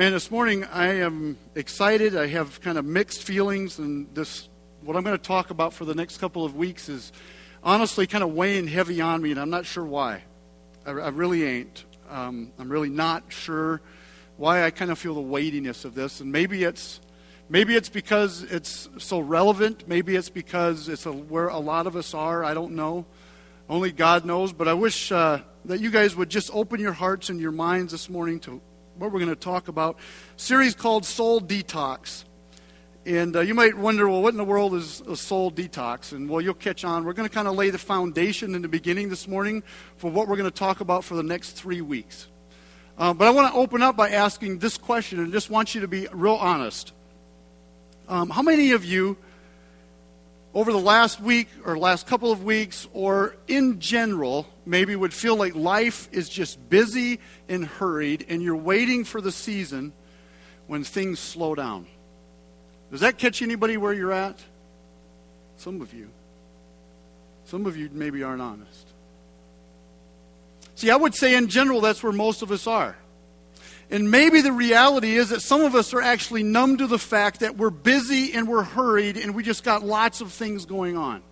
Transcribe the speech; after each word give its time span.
Man, 0.00 0.12
this 0.12 0.30
morning 0.30 0.64
I 0.64 1.00
am 1.00 1.36
excited. 1.54 2.16
I 2.16 2.26
have 2.28 2.62
kind 2.62 2.78
of 2.78 2.86
mixed 2.86 3.22
feelings, 3.22 3.78
and 3.78 4.06
this 4.14 4.48
what 4.80 4.96
I'm 4.96 5.04
going 5.04 5.14
to 5.14 5.22
talk 5.22 5.50
about 5.50 5.74
for 5.74 5.84
the 5.84 5.94
next 5.94 6.16
couple 6.16 6.42
of 6.42 6.56
weeks 6.56 6.88
is 6.88 7.12
honestly 7.62 8.06
kind 8.06 8.24
of 8.24 8.32
weighing 8.32 8.66
heavy 8.66 9.02
on 9.02 9.20
me, 9.20 9.30
and 9.30 9.38
I'm 9.38 9.50
not 9.50 9.66
sure 9.66 9.84
why. 9.84 10.22
I, 10.86 10.92
I 10.92 11.08
really 11.10 11.44
ain't. 11.44 11.84
Um, 12.08 12.50
I'm 12.58 12.70
really 12.70 12.88
not 12.88 13.24
sure 13.28 13.82
why 14.38 14.64
I 14.64 14.70
kind 14.70 14.90
of 14.90 14.98
feel 14.98 15.12
the 15.12 15.20
weightiness 15.20 15.84
of 15.84 15.94
this, 15.94 16.22
and 16.22 16.32
maybe 16.32 16.64
it's 16.64 17.02
maybe 17.50 17.76
it's 17.76 17.90
because 17.90 18.42
it's 18.44 18.88
so 18.96 19.20
relevant. 19.20 19.86
Maybe 19.86 20.16
it's 20.16 20.30
because 20.30 20.88
it's 20.88 21.04
a, 21.04 21.12
where 21.12 21.48
a 21.48 21.58
lot 21.58 21.86
of 21.86 21.94
us 21.94 22.14
are. 22.14 22.42
I 22.42 22.54
don't 22.54 22.72
know. 22.72 23.04
Only 23.68 23.92
God 23.92 24.24
knows. 24.24 24.54
But 24.54 24.66
I 24.66 24.72
wish 24.72 25.12
uh, 25.12 25.40
that 25.66 25.80
you 25.80 25.90
guys 25.90 26.16
would 26.16 26.30
just 26.30 26.50
open 26.54 26.80
your 26.80 26.94
hearts 26.94 27.28
and 27.28 27.38
your 27.38 27.52
minds 27.52 27.92
this 27.92 28.08
morning 28.08 28.40
to 28.40 28.62
what 29.00 29.12
we're 29.12 29.18
going 29.18 29.30
to 29.30 29.34
talk 29.34 29.68
about. 29.68 29.96
series 30.36 30.74
called 30.74 31.06
Soul 31.06 31.40
Detox. 31.40 32.24
And 33.06 33.34
uh, 33.34 33.40
you 33.40 33.54
might 33.54 33.74
wonder, 33.74 34.06
well, 34.06 34.20
what 34.20 34.34
in 34.34 34.36
the 34.36 34.44
world 34.44 34.74
is 34.74 35.00
a 35.08 35.16
soul 35.16 35.50
detox? 35.50 36.12
And 36.12 36.28
well, 36.28 36.42
you'll 36.42 36.52
catch 36.52 36.84
on. 36.84 37.04
We're 37.04 37.14
going 37.14 37.26
to 37.26 37.34
kind 37.34 37.48
of 37.48 37.54
lay 37.54 37.70
the 37.70 37.78
foundation 37.78 38.54
in 38.54 38.60
the 38.60 38.68
beginning 38.68 39.08
this 39.08 39.26
morning 39.26 39.62
for 39.96 40.10
what 40.10 40.28
we're 40.28 40.36
going 40.36 40.50
to 40.50 40.56
talk 40.56 40.82
about 40.82 41.02
for 41.02 41.14
the 41.14 41.22
next 41.22 41.52
three 41.52 41.80
weeks. 41.80 42.28
Uh, 42.98 43.14
but 43.14 43.26
I 43.26 43.30
want 43.30 43.50
to 43.50 43.58
open 43.58 43.80
up 43.80 43.96
by 43.96 44.10
asking 44.10 44.58
this 44.58 44.76
question 44.76 45.18
and 45.18 45.32
just 45.32 45.48
want 45.48 45.74
you 45.74 45.80
to 45.80 45.88
be 45.88 46.06
real 46.12 46.34
honest. 46.34 46.92
Um, 48.06 48.28
how 48.28 48.42
many 48.42 48.72
of 48.72 48.84
you, 48.84 49.16
over 50.52 50.72
the 50.72 50.78
last 50.78 51.20
week 51.20 51.48
or 51.64 51.78
last 51.78 52.06
couple 52.06 52.32
of 52.32 52.42
weeks, 52.42 52.88
or 52.92 53.36
in 53.46 53.78
general, 53.78 54.46
maybe 54.66 54.96
would 54.96 55.14
feel 55.14 55.36
like 55.36 55.54
life 55.54 56.08
is 56.12 56.28
just 56.28 56.68
busy 56.68 57.20
and 57.48 57.64
hurried, 57.64 58.26
and 58.28 58.42
you're 58.42 58.56
waiting 58.56 59.04
for 59.04 59.20
the 59.20 59.32
season 59.32 59.92
when 60.66 60.82
things 60.82 61.18
slow 61.18 61.54
down. 61.54 61.86
Does 62.90 63.00
that 63.00 63.18
catch 63.18 63.42
anybody 63.42 63.76
where 63.76 63.92
you're 63.92 64.12
at? 64.12 64.38
Some 65.56 65.80
of 65.80 65.94
you. 65.94 66.10
Some 67.44 67.66
of 67.66 67.76
you 67.76 67.88
maybe 67.92 68.22
aren't 68.22 68.42
honest. 68.42 68.88
See, 70.74 70.90
I 70.90 70.96
would 70.96 71.14
say 71.14 71.34
in 71.34 71.48
general 71.48 71.80
that's 71.80 72.02
where 72.02 72.12
most 72.12 72.42
of 72.42 72.50
us 72.50 72.66
are. 72.66 72.96
And 73.90 74.10
maybe 74.10 74.40
the 74.40 74.52
reality 74.52 75.16
is 75.16 75.30
that 75.30 75.42
some 75.42 75.62
of 75.62 75.74
us 75.74 75.92
are 75.92 76.00
actually 76.00 76.44
numb 76.44 76.76
to 76.78 76.86
the 76.86 76.98
fact 76.98 77.40
that 77.40 77.56
we're 77.56 77.70
busy 77.70 78.32
and 78.34 78.46
we're 78.46 78.62
hurried 78.62 79.16
and 79.16 79.34
we 79.34 79.42
just 79.42 79.64
got 79.64 79.82
lots 79.82 80.20
of 80.20 80.32
things 80.32 80.64
going 80.64 80.96
on. 80.96 81.22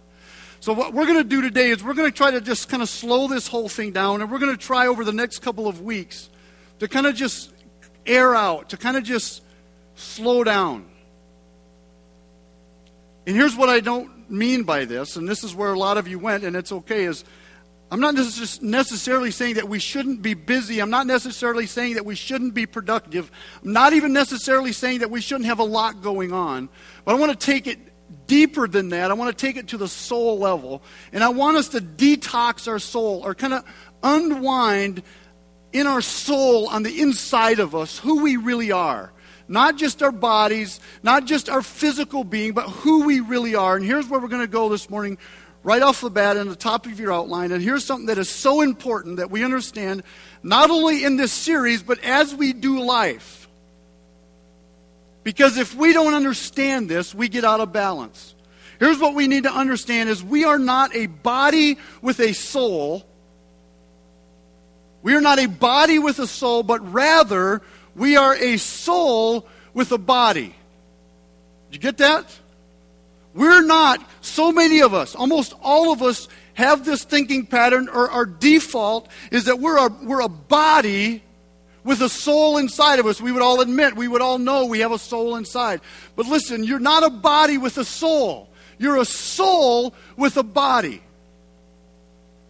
So, 0.60 0.72
what 0.72 0.92
we're 0.92 1.06
going 1.06 1.18
to 1.18 1.24
do 1.24 1.40
today 1.40 1.70
is 1.70 1.84
we're 1.84 1.94
going 1.94 2.10
to 2.10 2.16
try 2.16 2.32
to 2.32 2.40
just 2.40 2.68
kind 2.68 2.82
of 2.82 2.88
slow 2.88 3.28
this 3.28 3.46
whole 3.46 3.68
thing 3.68 3.92
down, 3.92 4.22
and 4.22 4.30
we're 4.30 4.40
going 4.40 4.50
to 4.50 4.60
try 4.60 4.88
over 4.88 5.04
the 5.04 5.12
next 5.12 5.38
couple 5.38 5.68
of 5.68 5.82
weeks 5.82 6.28
to 6.80 6.88
kind 6.88 7.06
of 7.06 7.14
just 7.14 7.52
air 8.04 8.34
out, 8.34 8.70
to 8.70 8.76
kind 8.76 8.96
of 8.96 9.04
just 9.04 9.42
slow 9.94 10.42
down. 10.42 10.84
And 13.24 13.36
here's 13.36 13.54
what 13.54 13.68
I 13.68 13.78
don't 13.78 14.28
mean 14.28 14.64
by 14.64 14.84
this, 14.84 15.14
and 15.14 15.28
this 15.28 15.44
is 15.44 15.54
where 15.54 15.72
a 15.72 15.78
lot 15.78 15.96
of 15.96 16.08
you 16.08 16.18
went, 16.18 16.42
and 16.42 16.56
it's 16.56 16.72
okay, 16.72 17.04
is 17.04 17.24
I'm 17.90 18.00
not 18.00 18.14
necessarily 18.14 19.30
saying 19.30 19.54
that 19.54 19.68
we 19.68 19.78
shouldn't 19.78 20.20
be 20.20 20.34
busy. 20.34 20.80
I'm 20.80 20.90
not 20.90 21.06
necessarily 21.06 21.66
saying 21.66 21.94
that 21.94 22.04
we 22.04 22.14
shouldn't 22.14 22.52
be 22.52 22.66
productive. 22.66 23.30
I'm 23.64 23.72
not 23.72 23.94
even 23.94 24.12
necessarily 24.12 24.72
saying 24.72 24.98
that 24.98 25.10
we 25.10 25.22
shouldn't 25.22 25.46
have 25.46 25.58
a 25.58 25.64
lot 25.64 26.02
going 26.02 26.32
on. 26.32 26.68
But 27.06 27.14
I 27.14 27.18
want 27.18 27.38
to 27.38 27.46
take 27.46 27.66
it 27.66 27.78
deeper 28.26 28.68
than 28.68 28.90
that. 28.90 29.10
I 29.10 29.14
want 29.14 29.36
to 29.36 29.46
take 29.46 29.56
it 29.56 29.68
to 29.68 29.78
the 29.78 29.88
soul 29.88 30.38
level. 30.38 30.82
And 31.12 31.24
I 31.24 31.30
want 31.30 31.56
us 31.56 31.68
to 31.68 31.80
detox 31.80 32.68
our 32.68 32.78
soul 32.78 33.22
or 33.24 33.34
kind 33.34 33.54
of 33.54 33.64
unwind 34.02 35.02
in 35.72 35.86
our 35.86 36.02
soul 36.02 36.68
on 36.68 36.82
the 36.82 37.00
inside 37.00 37.58
of 37.58 37.74
us 37.74 37.98
who 37.98 38.22
we 38.22 38.36
really 38.36 38.70
are. 38.70 39.12
Not 39.50 39.76
just 39.76 40.02
our 40.02 40.12
bodies, 40.12 40.78
not 41.02 41.24
just 41.24 41.48
our 41.48 41.62
physical 41.62 42.22
being, 42.22 42.52
but 42.52 42.68
who 42.68 43.04
we 43.04 43.20
really 43.20 43.54
are. 43.54 43.76
And 43.76 43.84
here's 43.84 44.06
where 44.06 44.20
we're 44.20 44.28
going 44.28 44.42
to 44.42 44.46
go 44.46 44.68
this 44.68 44.90
morning, 44.90 45.16
right 45.62 45.82
off 45.82 46.00
the 46.00 46.10
bat, 46.10 46.36
in 46.36 46.48
the 46.48 46.56
top 46.56 46.86
of 46.86 46.98
your 46.98 47.12
outline. 47.12 47.52
And 47.52 47.62
here's 47.62 47.84
something 47.84 48.06
that 48.06 48.18
is 48.18 48.30
so 48.30 48.60
important 48.60 49.16
that 49.16 49.30
we 49.30 49.44
understand, 49.44 50.02
not 50.42 50.70
only 50.70 51.04
in 51.04 51.16
this 51.16 51.32
series, 51.32 51.82
but 51.82 52.02
as 52.04 52.34
we 52.34 52.52
do 52.52 52.80
life. 52.80 53.48
Because 55.24 55.58
if 55.58 55.74
we 55.74 55.92
don't 55.92 56.14
understand 56.14 56.88
this, 56.88 57.14
we 57.14 57.28
get 57.28 57.44
out 57.44 57.60
of 57.60 57.72
balance. 57.72 58.34
Here's 58.78 58.98
what 58.98 59.14
we 59.14 59.26
need 59.26 59.42
to 59.42 59.52
understand 59.52 60.08
is 60.08 60.22
we 60.22 60.44
are 60.44 60.58
not 60.58 60.94
a 60.94 61.06
body 61.06 61.78
with 62.00 62.20
a 62.20 62.32
soul. 62.32 63.04
We 65.02 65.14
are 65.16 65.20
not 65.20 65.38
a 65.38 65.46
body 65.46 65.98
with 65.98 66.18
a 66.18 66.26
soul, 66.26 66.62
but 66.62 66.92
rather 66.92 67.60
we 67.94 68.16
are 68.16 68.34
a 68.34 68.56
soul 68.56 69.46
with 69.74 69.90
a 69.92 69.98
body. 69.98 70.54
Did 71.70 71.74
you 71.74 71.78
get 71.80 71.98
that? 71.98 72.24
We're 73.38 73.62
not, 73.62 74.04
so 74.20 74.50
many 74.50 74.80
of 74.82 74.94
us, 74.94 75.14
almost 75.14 75.54
all 75.62 75.92
of 75.92 76.02
us 76.02 76.26
have 76.54 76.84
this 76.84 77.04
thinking 77.04 77.46
pattern, 77.46 77.88
or 77.88 78.10
our 78.10 78.26
default 78.26 79.08
is 79.30 79.44
that 79.44 79.60
we're 79.60 79.78
a, 79.78 79.88
we're 80.02 80.22
a 80.22 80.28
body 80.28 81.22
with 81.84 82.00
a 82.00 82.08
soul 82.08 82.58
inside 82.58 82.98
of 82.98 83.06
us. 83.06 83.20
We 83.20 83.30
would 83.30 83.40
all 83.40 83.60
admit, 83.60 83.94
we 83.94 84.08
would 84.08 84.22
all 84.22 84.38
know 84.38 84.66
we 84.66 84.80
have 84.80 84.90
a 84.90 84.98
soul 84.98 85.36
inside. 85.36 85.82
But 86.16 86.26
listen, 86.26 86.64
you're 86.64 86.80
not 86.80 87.04
a 87.04 87.10
body 87.10 87.58
with 87.58 87.78
a 87.78 87.84
soul, 87.84 88.50
you're 88.76 88.96
a 88.96 89.04
soul 89.04 89.94
with 90.16 90.36
a 90.36 90.42
body. 90.42 91.00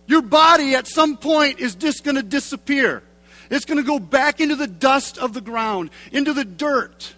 Your 0.06 0.22
body 0.22 0.74
at 0.74 0.86
some 0.86 1.18
point 1.18 1.60
is 1.60 1.74
just 1.74 2.02
going 2.02 2.16
to 2.16 2.22
disappear. 2.22 3.02
It's 3.50 3.66
going 3.66 3.76
to 3.76 3.84
go 3.84 3.98
back 3.98 4.40
into 4.40 4.56
the 4.56 4.66
dust 4.66 5.18
of 5.18 5.34
the 5.34 5.42
ground, 5.42 5.90
into 6.12 6.32
the 6.32 6.46
dirt. 6.46 7.14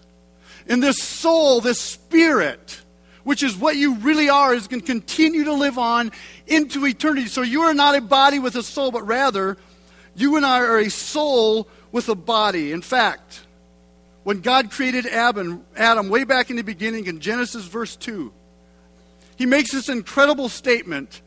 And 0.67 0.83
this 0.83 0.97
soul, 0.97 1.61
this 1.61 1.81
spirit, 1.81 2.83
which 3.31 3.45
is 3.45 3.57
what 3.57 3.77
you 3.77 3.95
really 3.95 4.29
are, 4.29 4.53
is 4.53 4.67
going 4.67 4.81
to 4.81 4.87
continue 4.87 5.45
to 5.45 5.53
live 5.53 5.79
on 5.79 6.11
into 6.49 6.85
eternity. 6.85 7.29
So 7.29 7.43
you 7.43 7.61
are 7.61 7.73
not 7.73 7.95
a 7.95 8.01
body 8.01 8.41
with 8.41 8.57
a 8.57 8.63
soul, 8.65 8.91
but 8.91 9.07
rather, 9.07 9.57
you 10.17 10.35
and 10.35 10.45
I 10.45 10.59
are 10.59 10.81
a 10.81 10.91
soul 10.91 11.69
with 11.93 12.09
a 12.09 12.17
body. 12.17 12.73
In 12.73 12.83
fact, 12.83 13.43
when 14.25 14.41
God 14.41 14.73
created 14.73 15.07
Adam, 15.07 15.65
Adam 15.77 16.09
way 16.09 16.25
back 16.25 16.51
in 16.51 16.57
the 16.57 16.63
beginning 16.63 17.07
in 17.07 17.21
Genesis 17.21 17.67
verse 17.67 17.95
2, 17.95 18.33
he 19.37 19.47
makes 19.47 19.71
this 19.71 19.89
incredible 19.89 20.49
statement 20.49 21.23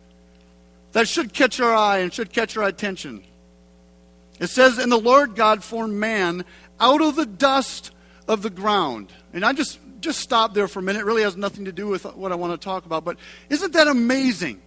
that 0.92 1.08
should 1.08 1.32
catch 1.32 1.62
our 1.62 1.74
eye 1.74 2.00
and 2.00 2.14
should 2.14 2.34
catch 2.34 2.58
our 2.58 2.66
attention. 2.66 3.24
It 4.42 4.48
says, 4.48 4.78
And 4.78 4.92
the 4.92 4.98
Lord 4.98 5.38
God 5.38 5.64
formed 5.64 5.94
man 5.94 6.44
out 6.82 7.02
of 7.02 7.16
the 7.16 7.26
dust 7.26 7.92
of 8.28 8.42
the 8.42 8.50
ground. 8.50 9.08
And 9.32 9.46
I 9.46 9.54
just, 9.54 9.80
just 10.04 10.20
stop 10.20 10.54
there 10.54 10.68
for 10.68 10.80
a 10.80 10.84
minute. 10.84 11.00
It 11.00 11.06
really 11.06 11.24
has 11.24 11.36
nothing 11.36 11.66
to 11.66 11.72
do 11.72 11.88
with 11.88 12.06
what 12.16 12.32
I 12.32 12.36
want 12.36 12.60
to 12.60 12.64
talk 12.64 12.86
about. 12.86 13.04
But 13.04 13.18
isn't 13.50 13.74
that 13.74 13.88
amazing? 13.88 14.62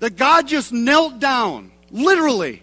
That 0.00 0.16
God 0.16 0.48
just 0.48 0.72
knelt 0.72 1.18
down, 1.18 1.72
literally, 1.90 2.62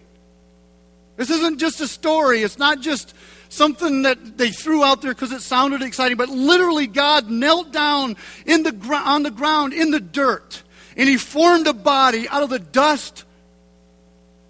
this 1.16 1.30
isn't 1.30 1.58
just 1.58 1.80
a 1.80 1.88
story. 1.88 2.42
It's 2.42 2.58
not 2.58 2.80
just 2.80 3.14
something 3.48 4.02
that 4.02 4.38
they 4.38 4.50
threw 4.50 4.84
out 4.84 5.02
there 5.02 5.12
because 5.12 5.32
it 5.32 5.42
sounded 5.42 5.82
exciting, 5.82 6.16
but 6.16 6.28
literally 6.28 6.86
God 6.86 7.28
knelt 7.28 7.72
down 7.72 8.16
in 8.46 8.62
the 8.62 8.72
gr- 8.72 8.94
on 8.94 9.24
the 9.24 9.30
ground 9.30 9.72
in 9.72 9.90
the 9.90 10.00
dirt 10.00 10.62
and 10.96 11.08
he 11.08 11.16
formed 11.16 11.66
a 11.66 11.72
body 11.72 12.28
out 12.28 12.42
of 12.42 12.50
the 12.50 12.58
dust 12.58 13.24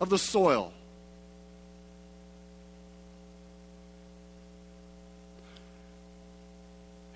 of 0.01 0.09
the 0.09 0.19
soil. 0.19 0.73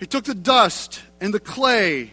He 0.02 0.06
took 0.08 0.24
the 0.24 0.34
dust 0.34 1.00
and 1.20 1.32
the 1.32 1.38
clay 1.38 2.10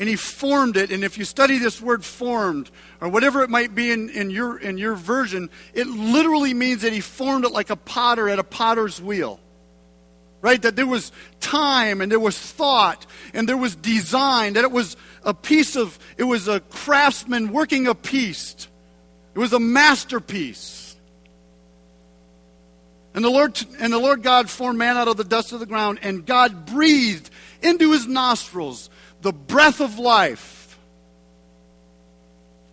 and 0.00 0.08
he 0.08 0.16
formed 0.16 0.76
it. 0.76 0.90
And 0.90 1.04
if 1.04 1.16
you 1.16 1.24
study 1.24 1.58
this 1.58 1.80
word 1.80 2.04
formed, 2.04 2.72
or 3.00 3.08
whatever 3.08 3.44
it 3.44 3.50
might 3.50 3.72
be 3.72 3.92
in, 3.92 4.08
in, 4.08 4.30
your, 4.30 4.58
in 4.58 4.78
your 4.78 4.96
version, 4.96 5.48
it 5.74 5.86
literally 5.86 6.54
means 6.54 6.82
that 6.82 6.92
he 6.92 6.98
formed 6.98 7.44
it 7.44 7.52
like 7.52 7.70
a 7.70 7.76
potter 7.76 8.28
at 8.28 8.40
a 8.40 8.42
potter's 8.42 9.00
wheel. 9.00 9.38
Right? 10.40 10.60
That 10.60 10.74
there 10.74 10.88
was 10.88 11.12
time 11.38 12.00
and 12.00 12.10
there 12.10 12.18
was 12.18 12.36
thought 12.36 13.06
and 13.32 13.48
there 13.48 13.56
was 13.56 13.76
design, 13.76 14.54
that 14.54 14.64
it 14.64 14.72
was 14.72 14.96
a 15.22 15.32
piece 15.32 15.76
of, 15.76 15.96
it 16.16 16.24
was 16.24 16.48
a 16.48 16.58
craftsman 16.58 17.52
working 17.52 17.86
a 17.86 17.94
piece. 17.94 18.66
It 19.36 19.38
was 19.38 19.52
a 19.52 19.60
masterpiece. 19.60 20.87
And 23.18 23.24
the 23.24 23.30
Lord 23.30 23.60
and 23.80 23.92
the 23.92 23.98
Lord 23.98 24.22
God 24.22 24.48
formed 24.48 24.78
man 24.78 24.96
out 24.96 25.08
of 25.08 25.16
the 25.16 25.24
dust 25.24 25.50
of 25.50 25.58
the 25.58 25.66
ground, 25.66 25.98
and 26.02 26.24
God 26.24 26.66
breathed 26.66 27.30
into 27.60 27.90
his 27.90 28.06
nostrils 28.06 28.90
the 29.22 29.32
breath 29.32 29.80
of 29.80 29.98
life. 29.98 30.78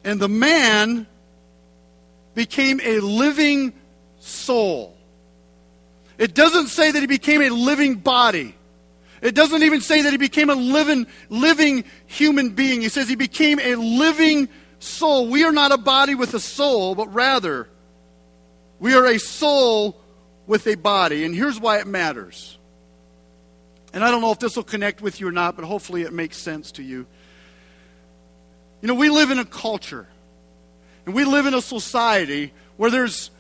And 0.04 0.20
the 0.20 0.30
man 0.30 1.08
became 2.36 2.80
a 2.84 3.00
living 3.00 3.74
soul. 4.20 4.96
It 6.20 6.36
doesn't 6.36 6.68
say 6.68 6.92
that 6.92 7.00
he 7.00 7.08
became 7.08 7.42
a 7.42 7.50
living 7.50 7.96
body. 7.96 8.54
It 9.24 9.34
doesn't 9.34 9.64
even 9.64 9.82
say 9.82 10.04
that 10.04 10.12
he 10.12 10.18
became 10.18 10.52
a 10.52 10.56
living, 10.56 11.08
living 11.28 11.86
human 12.06 12.52
being. 12.52 12.84
He 12.84 12.90
says 12.90 13.10
he 13.10 13.16
became 13.16 13.60
a 13.60 13.74
living 13.78 14.50
soul. 14.78 15.28
We 15.28 15.44
are 15.44 15.52
not 15.52 15.72
a 15.72 15.78
body 15.80 16.14
with 16.14 16.36
a 16.36 16.40
soul, 16.40 16.94
but 16.94 17.12
rather, 17.16 17.68
we 18.80 18.94
are 18.94 19.08
a 19.08 19.18
soul 19.18 20.00
with 20.48 20.68
a 20.68 20.76
body, 20.76 21.24
and 21.24 21.34
here's 21.34 21.60
why 21.60 21.80
it 21.80 21.88
matters. 21.88 22.58
And 23.94 24.04
I 24.04 24.12
don't 24.12 24.22
know 24.22 24.32
if 24.32 24.40
this 24.40 24.58
will 24.58 24.64
connect 24.64 25.02
with 25.02 25.22
you 25.22 25.28
or 25.28 25.32
not, 25.32 25.56
but 25.56 25.64
hopefully 25.64 26.02
it 26.02 26.12
makes 26.12 26.38
sense 26.38 26.74
to 26.74 26.84
you. 26.84 27.06
You 28.82 28.90
know, 28.90 28.96
we 28.96 29.10
live 29.10 29.32
in 29.32 29.40
a 29.40 29.46
culture, 29.46 30.08
and 31.06 31.16
we 31.16 31.24
live 31.24 31.46
in 31.46 31.54
a 31.54 31.62
society 31.62 32.54
where 32.78 32.92
there's 32.92 33.32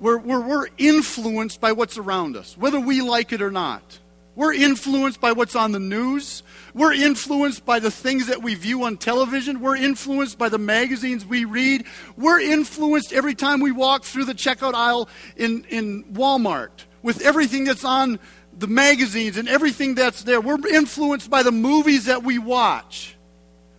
where, 0.00 0.18
where 0.18 0.40
we're 0.40 0.66
influenced 0.78 1.60
by 1.60 1.72
what's 1.72 1.96
around 1.96 2.36
us, 2.36 2.56
whether 2.56 2.80
we 2.80 3.02
like 3.02 3.32
it 3.32 3.40
or 3.40 3.50
not. 3.50 3.99
We're 4.40 4.54
influenced 4.54 5.20
by 5.20 5.32
what's 5.32 5.54
on 5.54 5.72
the 5.72 5.78
news. 5.78 6.42
We're 6.72 6.94
influenced 6.94 7.66
by 7.66 7.78
the 7.78 7.90
things 7.90 8.28
that 8.28 8.42
we 8.42 8.54
view 8.54 8.84
on 8.84 8.96
television. 8.96 9.60
We're 9.60 9.76
influenced 9.76 10.38
by 10.38 10.48
the 10.48 10.56
magazines 10.56 11.26
we 11.26 11.44
read. 11.44 11.84
We're 12.16 12.40
influenced 12.40 13.12
every 13.12 13.34
time 13.34 13.60
we 13.60 13.70
walk 13.70 14.04
through 14.04 14.24
the 14.24 14.32
checkout 14.32 14.72
aisle 14.72 15.10
in, 15.36 15.64
in 15.64 16.04
Walmart 16.04 16.70
with 17.02 17.20
everything 17.20 17.64
that's 17.64 17.84
on 17.84 18.18
the 18.58 18.66
magazines 18.66 19.36
and 19.36 19.46
everything 19.46 19.94
that's 19.94 20.22
there. 20.22 20.40
We're 20.40 20.66
influenced 20.68 21.28
by 21.28 21.42
the 21.42 21.52
movies 21.52 22.06
that 22.06 22.22
we 22.22 22.38
watch. 22.38 23.16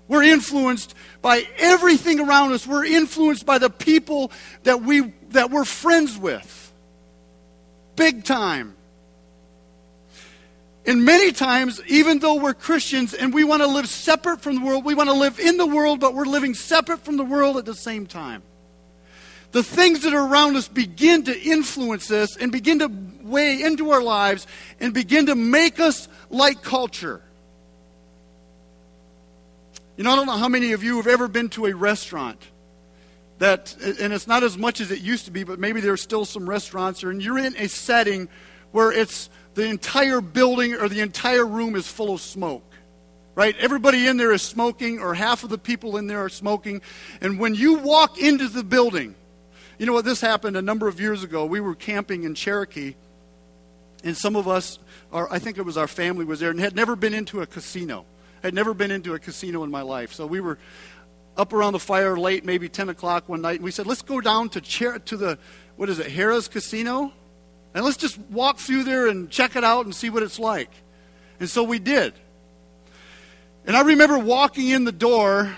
We're 0.08 0.22
influenced 0.22 0.94
by 1.24 1.48
everything 1.58 2.20
around 2.20 2.52
us. 2.52 2.68
We're 2.68 2.86
influenced 2.86 3.48
by 3.48 3.58
the 3.58 3.72
people 3.72 4.32
that, 4.62 4.84
we, 4.84 5.12
that 5.30 5.50
we're 5.50 5.66
friends 5.66 6.20
with. 6.20 6.72
Big 7.96 8.24
time. 8.24 8.76
And 10.86 11.06
many 11.06 11.32
times, 11.32 11.80
even 11.88 12.20
though 12.20 12.36
we're 12.36 12.56
Christians 12.56 13.14
and 13.14 13.34
we 13.34 13.44
want 13.44 13.62
to 13.62 13.68
live 13.68 13.88
separate 13.88 14.42
from 14.42 14.56
the 14.56 14.62
world, 14.62 14.84
we 14.84 14.96
want 14.96 15.10
to 15.10 15.16
live 15.16 15.40
in 15.40 15.58
the 15.58 15.68
world, 15.68 16.00
but 16.00 16.16
we're 16.16 16.26
living 16.26 16.56
separate 16.56 17.02
from 17.02 17.18
the 17.18 17.24
world 17.24 17.58
at 17.58 17.66
the 17.66 17.76
same 17.76 18.08
time. 18.08 18.42
The 19.52 19.62
things 19.62 20.02
that 20.04 20.14
are 20.14 20.26
around 20.26 20.56
us 20.56 20.68
begin 20.68 21.26
to 21.26 21.40
influence 21.40 22.10
us 22.10 22.36
and 22.38 22.52
begin 22.52 22.80
to 22.80 22.92
weigh 23.22 23.62
into 23.62 23.92
our 23.92 24.02
lives 24.02 24.48
and 24.80 24.94
begin 24.94 25.28
to 25.28 25.36
make 25.36 25.80
us 25.80 26.08
like 26.30 26.64
culture. 26.64 27.22
You 29.98 30.06
know, 30.06 30.14
I 30.14 30.16
don't 30.16 30.26
know 30.26 30.38
how 30.38 30.50
many 30.50 30.72
of 30.72 30.84
you 30.84 30.98
have 30.98 31.08
ever 31.08 31.28
been 31.28 31.50
to 31.50 31.68
a 31.68 31.76
restaurant 31.76 32.42
that, 33.38 33.76
and 34.00 34.14
it's 34.14 34.26
not 34.26 34.44
as 34.44 34.58
much 34.58 34.82
as 34.82 34.90
it 34.90 35.02
used 35.02 35.26
to 35.26 35.32
be, 35.32 35.44
but 35.44 35.60
maybe 35.60 35.82
there's 35.82 36.02
still 36.02 36.26
some 36.26 36.50
restaurants, 36.50 37.04
and 37.04 37.22
you're 37.22 37.38
in 37.38 37.56
a 37.58 37.68
setting 37.68 38.30
where 38.72 38.92
it's 38.92 39.30
the 39.54 39.66
entire 39.66 40.22
building 40.22 40.74
or 40.74 40.88
the 40.88 41.02
entire 41.02 41.46
room 41.46 41.76
is 41.76 41.88
full 41.88 42.14
of 42.14 42.22
smoke. 42.22 42.64
Right? 43.34 43.56
Everybody 43.58 44.08
in 44.08 44.18
there 44.18 44.34
is 44.34 44.42
smoking, 44.42 45.00
or 45.00 45.14
half 45.14 45.46
of 45.46 45.50
the 45.50 45.58
people 45.58 45.96
in 45.96 46.08
there 46.08 46.24
are 46.24 46.30
smoking. 46.30 46.82
And 47.22 47.40
when 47.40 47.56
you 47.56 47.76
walk 47.76 48.18
into 48.18 48.50
the 48.50 48.64
building, 48.64 49.16
you 49.80 49.86
know 49.86 49.94
what? 49.94 50.04
This 50.04 50.20
happened 50.20 50.58
a 50.58 50.62
number 50.62 50.90
of 50.90 51.00
years 51.00 51.24
ago. 51.24 51.46
We 51.46 51.62
were 51.62 51.74
camping 51.74 52.24
in 52.24 52.36
Cherokee, 52.36 52.94
and 54.04 54.18
some 54.18 54.36
of 54.36 54.50
us, 54.50 54.80
our, 55.14 55.32
I 55.32 55.40
think 55.40 55.58
it 55.58 55.62
was 55.64 55.78
our 55.78 55.88
family, 55.88 56.26
was 56.26 56.42
there 56.42 56.52
and 56.52 56.60
had 56.60 56.76
never 56.76 56.96
been 56.96 57.14
into 57.14 57.42
a 57.42 57.46
casino. 57.46 58.06
Had 58.44 58.54
never 58.54 58.74
been 58.74 58.92
into 58.92 59.14
a 59.14 59.20
casino 59.20 59.64
in 59.64 59.72
my 59.72 59.82
life. 59.82 60.14
So 60.14 60.26
we 60.26 60.42
were 60.42 60.58
up 61.38 61.54
around 61.54 61.74
the 61.74 61.80
fire 61.80 62.18
late, 62.18 62.44
maybe 62.44 62.68
10 62.68 62.90
o'clock 62.90 63.30
one 63.30 63.42
night, 63.42 63.56
and 63.56 63.64
we 63.64 63.72
said, 63.72 63.88
let's 63.88 64.02
go 64.02 64.20
down 64.20 64.50
to, 64.50 64.64
Cher- 64.64 65.00
to 65.00 65.18
the, 65.18 65.38
what 65.78 65.90
is 65.90 66.00
it, 66.00 66.08
Harrah's 66.08 66.48
Casino? 66.48 67.14
And 67.74 67.86
let's 67.86 67.98
just 67.98 68.18
walk 68.18 68.58
through 68.58 68.84
there 68.84 69.08
and 69.08 69.30
check 69.30 69.56
it 69.56 69.64
out 69.64 69.86
and 69.86 69.96
see 69.96 70.10
what 70.10 70.24
it's 70.24 70.40
like. 70.40 70.72
And 71.40 71.50
so 71.50 71.64
we 71.64 71.80
did. 71.80 72.14
And 73.66 73.76
I 73.76 73.82
remember 73.82 74.18
walking 74.18 74.70
in 74.70 74.84
the 74.84 74.92
door 74.92 75.56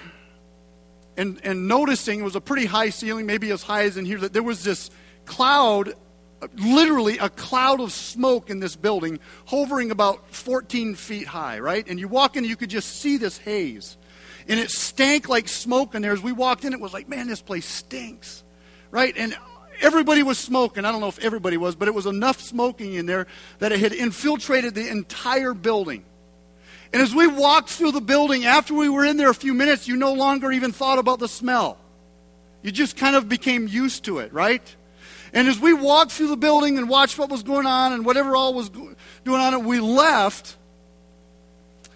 and, 1.18 1.40
and 1.44 1.68
noticing 1.68 2.20
it 2.20 2.24
was 2.24 2.36
a 2.36 2.42
pretty 2.42 2.66
high 2.66 2.90
ceiling, 2.90 3.26
maybe 3.26 3.52
as 3.52 3.64
high 3.64 3.84
as 3.84 3.98
in 3.98 4.06
here, 4.06 4.20
that 4.20 4.34
there 4.34 4.44
was 4.44 4.64
this 4.64 4.90
cloud, 5.26 5.94
literally 6.56 7.18
a 7.18 7.30
cloud 7.30 7.80
of 7.80 7.92
smoke 7.92 8.50
in 8.50 8.60
this 8.60 8.76
building, 8.76 9.20
hovering 9.46 9.92
about 9.92 10.34
14 10.34 10.96
feet 10.96 11.28
high, 11.28 11.60
right? 11.60 11.88
And 11.88 12.00
you 12.00 12.08
walk 12.08 12.36
in, 12.36 12.44
you 12.44 12.56
could 12.56 12.70
just 12.70 13.00
see 13.00 13.18
this 13.18 13.38
haze. 13.38 13.98
And 14.48 14.60
it 14.60 14.70
stank 14.70 15.30
like 15.30 15.48
smoke 15.48 15.96
in 15.96 16.02
there. 16.02 16.12
As 16.12 16.22
we 16.22 16.34
walked 16.34 16.66
in, 16.66 16.74
it 16.74 16.80
was 16.80 16.94
like, 16.94 17.08
man, 17.08 17.28
this 17.28 17.42
place 17.42 17.66
stinks, 17.66 18.44
right? 18.92 19.14
And 19.16 19.38
everybody 19.82 20.24
was 20.24 20.38
smoking. 20.38 20.86
I 20.86 20.92
don't 20.92 21.02
know 21.02 21.08
if 21.08 21.20
everybody 21.20 21.58
was, 21.58 21.76
but 21.76 21.88
it 21.88 21.94
was 21.94 22.06
enough 22.06 22.42
smoking 22.42 22.94
in 22.94 23.06
there 23.06 23.28
that 23.60 23.72
it 23.72 23.80
had 23.80 23.94
infiltrated 23.94 24.76
the 24.76 24.88
entire 24.90 25.54
building. 25.54 26.06
And 26.94 27.02
as 27.02 27.14
we 27.14 27.26
walked 27.26 27.70
through 27.70 27.92
the 27.92 28.02
building, 28.02 28.46
after 28.46 28.74
we 28.76 28.88
were 28.88 29.04
in 29.04 29.18
there 29.18 29.32
a 29.32 29.36
few 29.36 29.54
minutes, 29.54 29.88
you 29.88 29.96
no 29.96 30.14
longer 30.14 30.52
even 30.52 30.72
thought 30.72 31.00
about 31.00 31.20
the 31.20 31.28
smell. 31.28 31.78
You 32.62 32.72
just 32.72 32.98
kind 32.98 33.16
of 33.16 33.28
became 33.28 33.68
used 33.68 34.06
to 34.06 34.20
it, 34.20 34.32
right? 34.32 34.76
And 35.34 35.48
as 35.48 35.60
we 35.60 35.74
walked 35.74 36.12
through 36.12 36.28
the 36.28 36.38
building 36.38 36.78
and 36.78 36.88
watched 36.88 37.18
what 37.18 37.30
was 37.30 37.42
going 37.42 37.66
on 37.66 37.94
and 37.94 38.06
whatever 38.06 38.36
all 38.36 38.54
was 38.54 38.70
going 38.70 38.96
on, 39.26 39.66
we 39.66 39.80
left. 39.80 40.56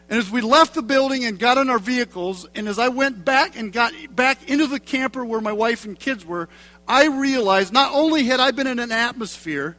And 0.09 0.18
as 0.18 0.31
we 0.31 0.41
left 0.41 0.73
the 0.73 0.81
building 0.81 1.25
and 1.25 1.38
got 1.38 1.59
in 1.59 1.69
our 1.69 1.80
vehicles, 1.80 2.47
and 2.56 2.68
as 2.68 2.80
I 2.80 2.88
went 2.88 3.23
back 3.23 3.56
and 3.56 3.71
got 3.71 3.94
back 4.15 4.50
into 4.50 4.65
the 4.65 4.80
camper 4.80 5.23
where 5.23 5.41
my 5.41 5.51
wife 5.51 5.85
and 5.85 6.00
kids 6.00 6.25
were, 6.25 6.50
I 6.88 7.07
realized 7.07 7.74
not 7.74 7.94
only 7.94 8.24
had 8.24 8.39
I 8.39 8.51
been 8.51 8.68
in 8.68 8.80
an 8.80 8.92
atmosphere 8.92 9.75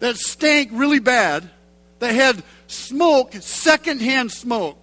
that 0.00 0.16
stank 0.16 0.70
really 0.72 0.98
bad, 0.98 1.48
that 2.00 2.14
had 2.14 2.42
smoke, 2.66 3.32
secondhand 3.34 4.30
smoke, 4.30 4.82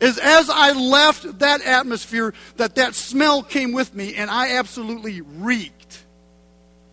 is 0.00 0.18
as 0.18 0.48
I 0.48 0.72
left 0.72 1.40
that 1.40 1.60
atmosphere, 1.62 2.32
that 2.56 2.76
that 2.76 2.94
smell 2.94 3.42
came 3.42 3.72
with 3.72 3.94
me, 3.94 4.14
and 4.14 4.30
I 4.30 4.56
absolutely 4.56 5.20
reeked. 5.20 6.04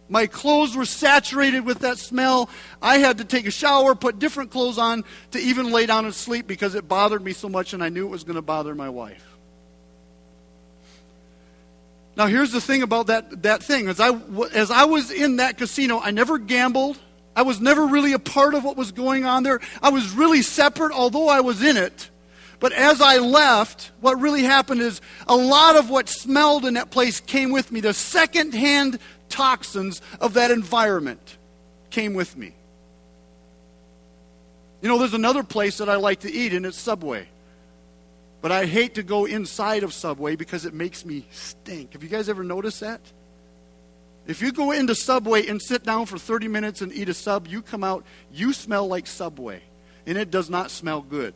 My 0.10 0.28
clothes 0.28 0.75
were 0.75 0.86
saturated 0.86 1.66
with 1.66 1.80
that 1.80 1.98
smell. 1.98 2.50
I 2.81 2.98
had 3.00 3.19
to 3.19 3.25
take 3.25 3.48
a 3.48 3.51
shower, 3.51 3.96
put 3.96 4.19
different 4.19 4.51
clothes 4.51 4.78
on 4.78 5.04
to 5.31 5.40
even 5.40 5.72
lay 5.72 5.86
down 5.86 6.06
and 6.06 6.13
sleep 6.13 6.46
because 6.48 6.75
it 6.75 6.88
bothered 6.88 7.24
me 7.24 7.34
so 7.34 7.50
much, 7.50 7.74
and 7.74 7.84
I 7.84 7.90
knew 7.90 8.06
it 8.06 8.12
was 8.12 8.24
going 8.24 8.36
to 8.36 8.42
bother 8.42 8.75
my 8.75 8.90
wife. 8.90 9.35
Now, 12.17 12.27
here's 12.27 12.51
the 12.51 12.62
thing 12.62 12.81
about 12.81 13.07
that, 13.07 13.44
that 13.44 13.62
thing. 13.62 13.88
As 13.88 14.00
I, 14.00 14.17
as 14.53 14.71
I 14.71 14.85
was 14.85 15.12
in 15.12 15.38
that 15.38 15.57
casino, 15.57 16.00
I 16.00 16.12
never 16.12 16.38
gambled. 16.38 16.97
I 17.35 17.41
was 17.41 17.59
never 17.59 17.85
really 17.85 18.13
a 18.13 18.19
part 18.19 18.53
of 18.53 18.63
what 18.63 18.77
was 18.77 18.94
going 18.94 19.25
on 19.25 19.44
there. 19.44 19.59
I 19.81 19.89
was 19.89 20.12
really 20.12 20.41
separate, 20.41 20.94
although 20.94 21.27
I 21.27 21.41
was 21.41 21.62
in 21.62 21.75
it. 21.75 22.09
But 22.59 22.71
as 22.71 23.01
I 23.01 23.17
left, 23.17 23.91
what 24.00 24.19
really 24.21 24.44
happened 24.44 24.81
is 24.81 25.01
a 25.27 25.35
lot 25.35 25.75
of 25.75 25.89
what 25.89 26.07
smelled 26.07 26.63
in 26.65 26.75
that 26.75 26.89
place 26.89 27.19
came 27.19 27.51
with 27.51 27.69
me. 27.71 27.81
The 27.81 27.94
secondhand 27.94 29.00
toxins 29.27 30.01
of 30.21 30.35
that 30.35 30.51
environment 30.51 31.38
came 31.89 32.13
with 32.13 32.38
me. 32.38 32.53
You 34.81 34.88
know, 34.88 34.98
there's 35.00 35.13
another 35.13 35.43
place 35.43 35.79
that 35.79 35.89
I 35.89 35.95
like 35.95 36.22
to 36.22 36.31
eat, 36.31 36.53
and 36.53 36.65
it's 36.65 36.77
Subway. 36.77 37.27
But 38.42 38.51
I 38.51 38.65
hate 38.65 38.96
to 38.96 39.04
go 39.04 39.25
inside 39.25 39.84
of 39.84 39.94
Subway 39.94 40.36
because 40.36 40.65
it 40.65 40.74
makes 40.74 41.06
me 41.06 41.25
stink. 41.32 41.94
Have 41.94 42.04
you 42.04 42.10
guys 42.10 42.30
ever 42.30 42.44
noticed 42.44 42.82
that? 42.82 43.01
If 44.27 44.42
you 44.42 44.51
go 44.51 44.72
into 44.72 44.96
Subway 44.96 45.48
and 45.48 45.62
sit 45.62 45.84
down 45.84 46.06
for 46.08 46.18
30 46.18 46.48
minutes 46.48 46.82
and 46.82 46.92
eat 46.92 47.10
a 47.10 47.13
sub, 47.13 47.48
you 47.48 47.62
come 47.62 47.84
out, 47.84 48.06
you 48.32 48.54
smell 48.54 48.88
like 48.88 49.08
Subway. 49.08 49.62
And 50.08 50.18
it 50.18 50.32
does 50.32 50.50
not 50.50 50.72
smell 50.72 51.01
good. 51.01 51.34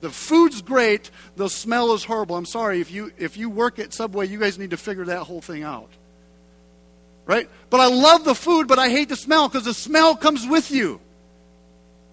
The 0.00 0.10
food's 0.10 0.62
great, 0.62 1.10
the 1.36 1.48
smell 1.48 1.92
is 1.92 2.04
horrible. 2.04 2.36
I'm 2.36 2.46
sorry, 2.46 2.80
if 2.80 2.90
you, 2.90 3.12
if 3.18 3.36
you 3.36 3.50
work 3.50 3.78
at 3.78 3.92
Subway, 3.92 4.26
you 4.26 4.38
guys 4.38 4.58
need 4.58 4.70
to 4.70 4.76
figure 4.76 5.04
that 5.06 5.24
whole 5.24 5.42
thing 5.42 5.62
out. 5.62 5.90
Right? 7.26 7.48
But 7.68 7.80
I 7.80 7.88
love 7.88 8.24
the 8.24 8.34
food, 8.34 8.66
but 8.66 8.78
I 8.78 8.88
hate 8.88 9.08
the 9.08 9.16
smell 9.16 9.48
because 9.48 9.64
the 9.64 9.74
smell 9.74 10.16
comes 10.16 10.46
with 10.46 10.70
you. 10.70 11.00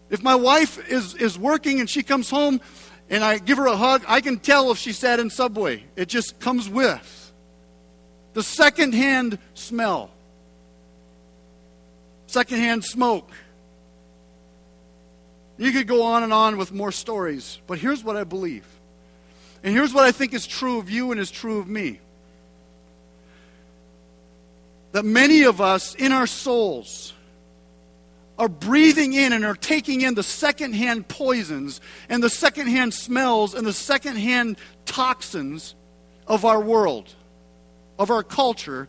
If 0.09 0.21
my 0.21 0.35
wife 0.35 0.89
is, 0.89 1.15
is 1.15 1.39
working 1.39 1.79
and 1.79 1.89
she 1.89 2.03
comes 2.03 2.29
home 2.29 2.61
and 3.09 3.23
I 3.23 3.37
give 3.37 3.57
her 3.57 3.67
a 3.67 3.77
hug, 3.77 4.03
I 4.07 4.21
can 4.21 4.37
tell 4.37 4.71
if 4.71 4.77
she 4.77 4.91
sat 4.91 5.19
in 5.19 5.29
Subway. 5.29 5.83
It 5.95 6.07
just 6.09 6.39
comes 6.39 6.69
with. 6.69 7.31
The 8.33 8.43
secondhand 8.43 9.39
smell, 9.55 10.11
secondhand 12.27 12.85
smoke. 12.85 13.31
You 15.57 15.71
could 15.71 15.87
go 15.87 16.03
on 16.03 16.21
and 16.21 16.31
on 16.31 16.57
with 16.57 16.71
more 16.71 16.91
stories, 16.91 17.59
but 17.65 17.79
here's 17.79 18.03
what 18.03 18.15
I 18.15 18.23
believe. 18.23 18.65
And 19.63 19.73
here's 19.73 19.91
what 19.91 20.03
I 20.03 20.11
think 20.11 20.35
is 20.35 20.45
true 20.45 20.77
of 20.77 20.89
you 20.89 21.11
and 21.11 21.19
is 21.19 21.31
true 21.31 21.57
of 21.59 21.67
me. 21.67 21.99
That 24.91 25.03
many 25.03 25.43
of 25.43 25.59
us 25.59 25.95
in 25.95 26.11
our 26.11 26.27
souls, 26.27 27.13
are 28.37 28.49
breathing 28.49 29.13
in 29.13 29.33
and 29.33 29.43
are 29.43 29.55
taking 29.55 30.01
in 30.01 30.13
the 30.13 30.23
secondhand 30.23 31.07
poisons 31.07 31.81
and 32.09 32.21
the 32.21 32.29
secondhand 32.29 32.93
smells 32.93 33.53
and 33.53 33.65
the 33.65 33.73
secondhand 33.73 34.57
toxins 34.85 35.75
of 36.27 36.45
our 36.45 36.61
world, 36.61 37.13
of 37.97 38.11
our 38.11 38.23
culture, 38.23 38.87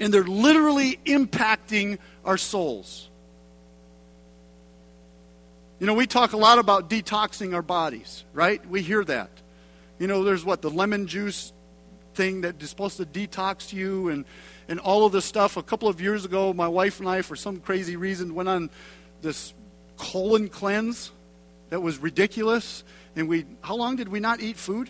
and 0.00 0.12
they're 0.12 0.24
literally 0.24 0.98
impacting 1.06 1.98
our 2.24 2.36
souls. 2.36 3.08
You 5.78 5.86
know, 5.86 5.94
we 5.94 6.06
talk 6.06 6.32
a 6.32 6.36
lot 6.36 6.58
about 6.58 6.88
detoxing 6.88 7.54
our 7.54 7.62
bodies, 7.62 8.24
right? 8.32 8.64
We 8.68 8.82
hear 8.82 9.04
that. 9.04 9.30
You 9.98 10.06
know, 10.06 10.24
there's 10.24 10.44
what, 10.44 10.62
the 10.62 10.70
lemon 10.70 11.06
juice 11.06 11.52
thing 12.14 12.42
that 12.42 12.62
is 12.62 12.70
supposed 12.70 12.96
to 12.98 13.06
detox 13.06 13.72
you 13.72 14.08
and 14.08 14.24
and 14.72 14.80
all 14.80 15.04
of 15.04 15.12
this 15.12 15.26
stuff. 15.26 15.58
A 15.58 15.62
couple 15.62 15.86
of 15.86 16.00
years 16.00 16.24
ago, 16.24 16.54
my 16.54 16.66
wife 16.66 16.98
and 16.98 17.06
I, 17.06 17.20
for 17.20 17.36
some 17.36 17.60
crazy 17.60 17.94
reason, 17.94 18.34
went 18.34 18.48
on 18.48 18.70
this 19.20 19.52
colon 19.98 20.48
cleanse 20.48 21.12
that 21.68 21.82
was 21.82 21.98
ridiculous. 21.98 22.82
And 23.14 23.28
we, 23.28 23.44
how 23.60 23.76
long 23.76 23.96
did 23.96 24.08
we 24.08 24.18
not 24.18 24.40
eat 24.40 24.56
food? 24.56 24.88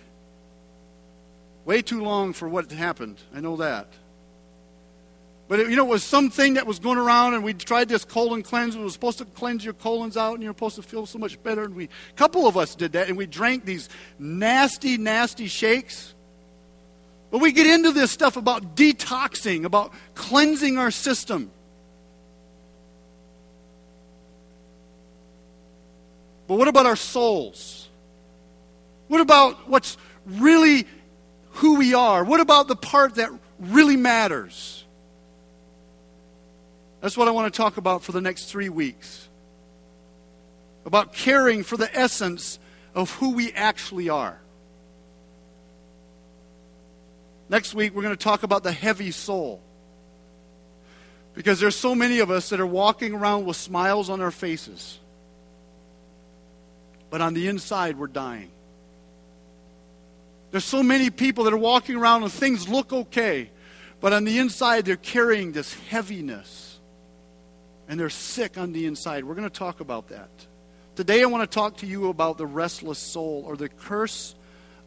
Way 1.64 1.82
too 1.82 2.00
long 2.00 2.32
for 2.32 2.48
what 2.48 2.70
happened. 2.70 3.18
I 3.34 3.40
know 3.40 3.56
that. 3.56 3.88
But 5.48 5.58
it, 5.58 5.70
you 5.70 5.74
know, 5.74 5.86
it 5.86 5.90
was 5.90 6.04
something 6.04 6.54
that 6.54 6.64
was 6.64 6.78
going 6.78 6.98
around, 6.98 7.34
and 7.34 7.42
we 7.42 7.52
tried 7.52 7.88
this 7.88 8.04
colon 8.04 8.44
cleanse. 8.44 8.76
It 8.76 8.80
was 8.80 8.92
supposed 8.92 9.18
to 9.18 9.24
cleanse 9.24 9.64
your 9.64 9.74
colons 9.74 10.16
out, 10.16 10.34
and 10.34 10.44
you're 10.44 10.52
supposed 10.52 10.76
to 10.76 10.82
feel 10.82 11.06
so 11.06 11.18
much 11.18 11.42
better. 11.42 11.64
And 11.64 11.74
we, 11.74 11.86
a 11.86 12.14
couple 12.14 12.46
of 12.46 12.56
us 12.56 12.76
did 12.76 12.92
that, 12.92 13.08
and 13.08 13.16
we 13.16 13.26
drank 13.26 13.64
these 13.64 13.88
nasty, 14.20 14.96
nasty 14.96 15.48
shakes. 15.48 16.14
But 17.32 17.38
we 17.38 17.50
get 17.50 17.66
into 17.66 17.92
this 17.92 18.10
stuff 18.10 18.36
about 18.36 18.76
detoxing, 18.76 19.64
about 19.64 19.94
cleansing 20.14 20.76
our 20.76 20.90
system. 20.90 21.50
But 26.46 26.56
what 26.56 26.68
about 26.68 26.84
our 26.84 26.94
souls? 26.94 27.88
What 29.08 29.22
about 29.22 29.66
what's 29.66 29.96
really 30.26 30.86
who 31.52 31.76
we 31.76 31.94
are? 31.94 32.22
What 32.22 32.40
about 32.40 32.68
the 32.68 32.76
part 32.76 33.14
that 33.14 33.30
really 33.58 33.96
matters? 33.96 34.84
That's 37.00 37.16
what 37.16 37.28
I 37.28 37.30
want 37.30 37.52
to 37.52 37.56
talk 37.56 37.78
about 37.78 38.02
for 38.02 38.12
the 38.12 38.20
next 38.20 38.44
three 38.50 38.68
weeks. 38.68 39.30
About 40.84 41.14
caring 41.14 41.62
for 41.62 41.78
the 41.78 41.88
essence 41.98 42.58
of 42.94 43.10
who 43.12 43.30
we 43.30 43.52
actually 43.54 44.10
are. 44.10 44.41
Next 47.52 47.74
week, 47.74 47.94
we're 47.94 48.00
going 48.00 48.16
to 48.16 48.24
talk 48.24 48.44
about 48.44 48.62
the 48.62 48.72
heavy 48.72 49.10
soul. 49.10 49.60
Because 51.34 51.60
there's 51.60 51.76
so 51.76 51.94
many 51.94 52.20
of 52.20 52.30
us 52.30 52.48
that 52.48 52.60
are 52.60 52.66
walking 52.66 53.12
around 53.12 53.44
with 53.44 53.58
smiles 53.58 54.08
on 54.08 54.22
our 54.22 54.30
faces. 54.30 54.98
But 57.10 57.20
on 57.20 57.34
the 57.34 57.48
inside, 57.48 57.98
we're 57.98 58.06
dying. 58.06 58.50
There's 60.50 60.64
so 60.64 60.82
many 60.82 61.10
people 61.10 61.44
that 61.44 61.52
are 61.52 61.58
walking 61.58 61.96
around 61.96 62.22
and 62.22 62.32
things 62.32 62.70
look 62.70 62.90
okay, 62.90 63.50
but 64.00 64.14
on 64.14 64.24
the 64.24 64.38
inside, 64.38 64.86
they're 64.86 64.96
carrying 64.96 65.52
this 65.52 65.74
heaviness. 65.74 66.78
And 67.86 68.00
they're 68.00 68.08
sick 68.08 68.56
on 68.56 68.72
the 68.72 68.86
inside. 68.86 69.24
We're 69.24 69.34
going 69.34 69.48
to 69.48 69.58
talk 69.58 69.80
about 69.80 70.08
that. 70.08 70.30
Today, 70.96 71.22
I 71.22 71.26
want 71.26 71.42
to 71.50 71.54
talk 71.54 71.76
to 71.78 71.86
you 71.86 72.08
about 72.08 72.38
the 72.38 72.46
restless 72.46 72.98
soul 72.98 73.44
or 73.46 73.58
the 73.58 73.68
curse 73.68 74.34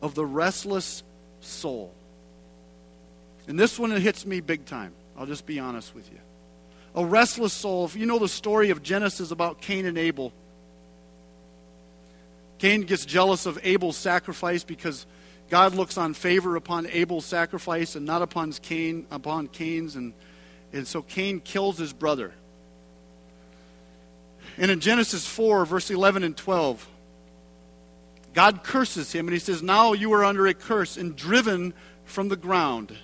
of 0.02 0.16
the 0.16 0.26
restless 0.26 1.04
soul. 1.42 1.94
And 3.48 3.60
this 3.60 3.78
one, 3.78 3.92
it 3.92 4.02
hits 4.02 4.26
me 4.26 4.42
big 4.42 4.66
time. 4.66 4.94
I'll 5.18 5.26
just 5.26 5.46
be 5.46 5.60
honest 5.60 5.94
with 5.96 6.12
you. 6.12 6.20
A 6.96 7.06
restless 7.06 7.54
soul. 7.54 7.86
If 7.86 7.96
you 7.96 8.06
know 8.06 8.20
the 8.20 8.28
story 8.28 8.70
of 8.70 8.82
Genesis 8.82 9.32
about 9.32 9.62
Cain 9.62 9.86
and 9.86 9.98
Abel, 9.98 10.34
Cain 12.58 12.82
gets 12.82 13.06
jealous 13.06 13.46
of 13.46 13.60
Abel's 13.64 13.98
sacrifice 13.98 14.64
because 14.64 15.06
God 15.50 15.76
looks 15.76 15.98
on 15.98 16.14
favor 16.14 16.56
upon 16.56 16.88
Abel's 16.88 17.26
sacrifice 17.26 17.96
and 17.96 18.06
not 18.06 18.22
upon 18.22 18.52
Cain, 18.54 19.06
upon 19.12 19.48
Cain's, 19.48 19.96
and, 19.96 20.14
and 20.74 20.88
so 20.88 21.02
Cain 21.02 21.40
kills 21.40 21.78
his 21.78 21.94
brother. 21.94 22.34
And 24.58 24.72
in 24.72 24.80
Genesis 24.80 25.28
4, 25.28 25.66
verse 25.66 25.92
11 25.92 26.24
and 26.24 26.36
12, 26.36 26.88
God 28.34 28.64
curses 28.64 29.12
him, 29.12 29.28
and 29.28 29.34
he 29.34 29.40
says, 29.40 29.62
Now 29.62 29.94
you 29.94 30.14
are 30.14 30.24
under 30.24 30.48
a 30.48 30.54
curse 30.54 30.98
and 30.98 31.16
driven 31.16 31.74
from 32.06 32.30
the 32.30 32.36
ground, 32.36 32.96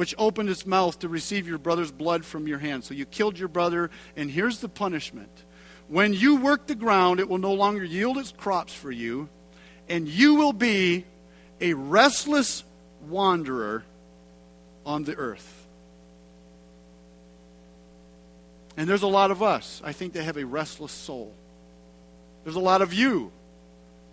which 0.00 0.14
opened 0.16 0.48
its 0.48 0.64
mouth 0.64 0.98
to 0.98 1.10
receive 1.10 1.46
your 1.46 1.58
brother's 1.58 1.92
blood 1.92 2.24
from 2.24 2.48
your 2.48 2.58
hand. 2.58 2.82
So 2.82 2.94
you 2.94 3.04
killed 3.04 3.38
your 3.38 3.48
brother, 3.48 3.90
and 4.16 4.30
here's 4.30 4.60
the 4.60 4.68
punishment. 4.70 5.28
When 5.88 6.14
you 6.14 6.36
work 6.36 6.66
the 6.66 6.74
ground, 6.74 7.20
it 7.20 7.28
will 7.28 7.36
no 7.36 7.52
longer 7.52 7.84
yield 7.84 8.16
its 8.16 8.32
crops 8.32 8.72
for 8.72 8.90
you, 8.90 9.28
and 9.90 10.08
you 10.08 10.36
will 10.36 10.54
be 10.54 11.04
a 11.60 11.74
restless 11.74 12.64
wanderer 13.10 13.84
on 14.86 15.04
the 15.04 15.14
earth. 15.16 15.66
And 18.78 18.88
there's 18.88 19.02
a 19.02 19.06
lot 19.06 19.30
of 19.30 19.42
us, 19.42 19.82
I 19.84 19.92
think, 19.92 20.14
that 20.14 20.22
have 20.22 20.38
a 20.38 20.46
restless 20.46 20.92
soul. 20.92 21.34
There's 22.44 22.56
a 22.56 22.58
lot 22.58 22.80
of 22.80 22.94
you 22.94 23.32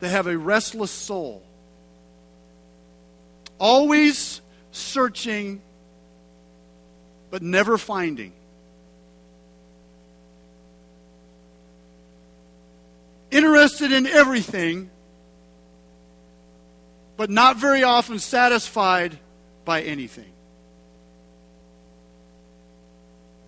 that 0.02 0.10
have 0.10 0.28
a 0.28 0.38
restless 0.38 0.92
soul. 0.92 1.44
Always 3.58 4.42
searching, 4.72 5.62
but 7.30 7.42
never 7.42 7.78
finding. 7.78 8.34
Interested 13.30 13.92
in 13.92 14.08
everything, 14.08 14.90
but 17.18 17.30
not 17.30 17.58
very 17.58 17.84
often 17.84 18.20
satisfied 18.20 19.18
by 19.66 19.82
anything. 19.82 20.32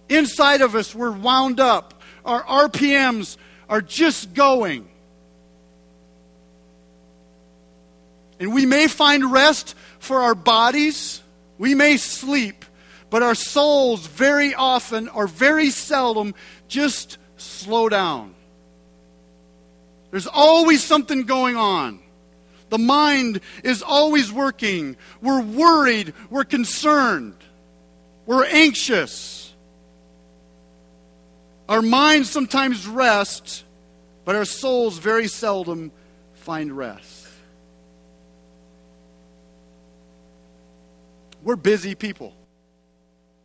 Inside 0.10 0.62
of 0.62 0.76
us, 0.76 0.94
we're 0.94 1.12
wound 1.12 1.60
up. 1.60 2.02
Our 2.26 2.44
RPMs 2.44 3.38
are 3.70 3.82
just 3.82 4.34
going. 4.34 4.90
And 8.40 8.54
we 8.54 8.66
may 8.66 8.88
find 8.88 9.32
rest 9.32 9.76
for 10.00 10.22
our 10.22 10.36
bodies, 10.36 11.22
we 11.58 11.76
may 11.76 11.98
sleep, 11.98 12.66
but 13.10 13.24
our 13.24 13.36
souls 13.36 14.06
very 14.08 14.54
often 14.54 15.10
or 15.10 15.28
very 15.28 15.70
seldom 15.70 16.36
just 16.68 17.18
slow 17.38 17.90
down. 17.90 18.36
There's 20.12 20.28
always 20.28 20.84
something 20.84 21.24
going 21.24 21.56
on. 21.56 22.00
The 22.70 22.78
mind 22.78 23.42
is 23.64 23.82
always 23.82 24.32
working. 24.32 24.96
We're 25.22 25.42
worried. 25.42 26.14
We're 26.30 26.44
concerned. 26.44 27.36
We're 28.26 28.46
anxious. 28.46 29.54
Our 31.68 31.82
minds 31.82 32.30
sometimes 32.30 32.88
rest, 32.88 33.64
but 34.26 34.36
our 34.36 34.46
souls 34.46 34.98
very 34.98 35.28
seldom 35.28 35.92
find 36.36 36.76
rest. 36.76 37.28
We're 41.44 41.56
busy 41.56 41.96
people. 41.96 42.34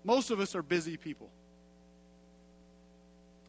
Most 0.04 0.30
of 0.30 0.38
us 0.38 0.54
are 0.54 0.62
busy 0.62 0.96
people. 0.96 1.30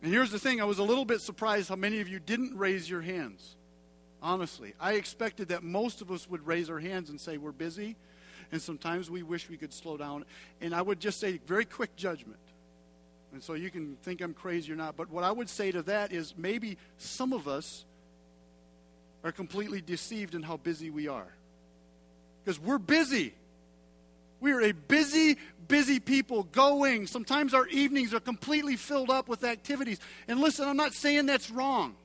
And 0.01 0.11
here's 0.11 0.31
the 0.31 0.39
thing 0.39 0.61
I 0.61 0.65
was 0.65 0.79
a 0.79 0.83
little 0.83 1.05
bit 1.05 1.21
surprised 1.21 1.69
how 1.69 1.75
many 1.75 1.99
of 1.99 2.07
you 2.07 2.19
didn't 2.19 2.57
raise 2.57 2.89
your 2.89 3.01
hands. 3.01 3.55
Honestly, 4.21 4.73
I 4.79 4.93
expected 4.93 5.49
that 5.49 5.63
most 5.63 6.01
of 6.01 6.11
us 6.11 6.29
would 6.29 6.45
raise 6.47 6.69
our 6.69 6.79
hands 6.79 7.09
and 7.09 7.19
say, 7.19 7.37
We're 7.37 7.51
busy, 7.51 7.95
and 8.51 8.61
sometimes 8.61 9.09
we 9.09 9.23
wish 9.23 9.49
we 9.49 9.57
could 9.57 9.73
slow 9.73 9.97
down. 9.97 10.25
And 10.61 10.73
I 10.73 10.81
would 10.81 10.99
just 10.99 11.19
say, 11.19 11.39
very 11.45 11.65
quick 11.65 11.95
judgment. 11.95 12.39
And 13.33 13.43
so 13.43 13.53
you 13.53 13.69
can 13.69 13.97
think 14.03 14.21
I'm 14.21 14.33
crazy 14.33 14.71
or 14.71 14.75
not. 14.75 14.95
But 14.95 15.09
what 15.09 15.23
I 15.23 15.31
would 15.31 15.49
say 15.49 15.71
to 15.71 15.81
that 15.83 16.11
is 16.11 16.33
maybe 16.37 16.77
some 16.97 17.33
of 17.33 17.47
us 17.47 17.85
are 19.23 19.31
completely 19.31 19.81
deceived 19.81 20.35
in 20.35 20.43
how 20.43 20.57
busy 20.57 20.89
we 20.89 21.07
are. 21.07 21.27
Because 22.43 22.59
we're 22.59 22.77
busy. 22.77 23.33
We 24.39 24.51
are 24.51 24.61
a 24.61 24.71
busy, 24.71 25.37
busy 25.67 25.99
people 25.99 26.43
going. 26.43 27.07
Sometimes 27.07 27.53
our 27.53 27.67
evenings 27.67 28.13
are 28.13 28.19
completely 28.19 28.75
filled 28.75 29.09
up 29.09 29.27
with 29.27 29.43
activities. 29.43 29.99
And 30.27 30.39
listen, 30.39 30.67
I'm 30.67 30.77
not 30.77 30.93
saying 30.93 31.25
that's 31.25 31.49
wrong. 31.49 31.95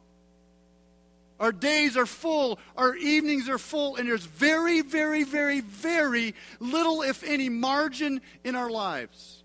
Our 1.39 1.53
days 1.53 1.97
are 1.97 2.05
full, 2.05 2.59
our 2.77 2.95
evenings 2.95 3.49
are 3.49 3.57
full, 3.57 3.97
and 3.97 4.07
there's 4.07 4.27
very, 4.27 4.83
very, 4.83 5.25
very, 5.25 5.61
very 5.61 6.35
little, 6.61 7.01
if 7.01 7.25
any, 7.25 7.49
margin 7.49 8.21
in 8.45 8.55
our 8.55 8.69
lives. 8.69 9.43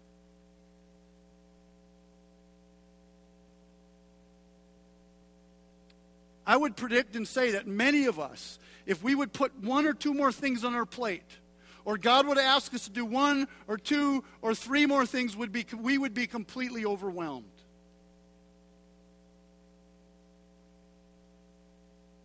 I 6.46 6.58
would 6.58 6.76
predict 6.76 7.16
and 7.16 7.26
say 7.26 7.52
that 7.52 7.66
many 7.66 8.06
of 8.06 8.20
us, 8.20 8.60
if 8.86 9.02
we 9.02 9.16
would 9.16 9.32
put 9.32 9.58
one 9.64 9.88
or 9.88 9.94
two 9.94 10.14
more 10.14 10.34
things 10.34 10.66
on 10.66 10.76
our 10.76 10.86
plate, 10.86 11.24
or 11.86 11.98
God 11.98 12.28
would 12.28 12.40
ask 12.40 12.74
us 12.74 12.86
to 12.86 12.90
do 12.90 13.06
one 13.06 13.48
or 13.68 13.78
two 13.78 14.24
or 14.42 14.56
three 14.56 14.88
more 14.88 15.06
things, 15.06 15.38
would 15.38 15.52
be, 15.52 15.66
we 15.80 15.98
would 15.98 16.16
be 16.16 16.28
completely 16.28 16.84
overwhelmed. 16.84 17.46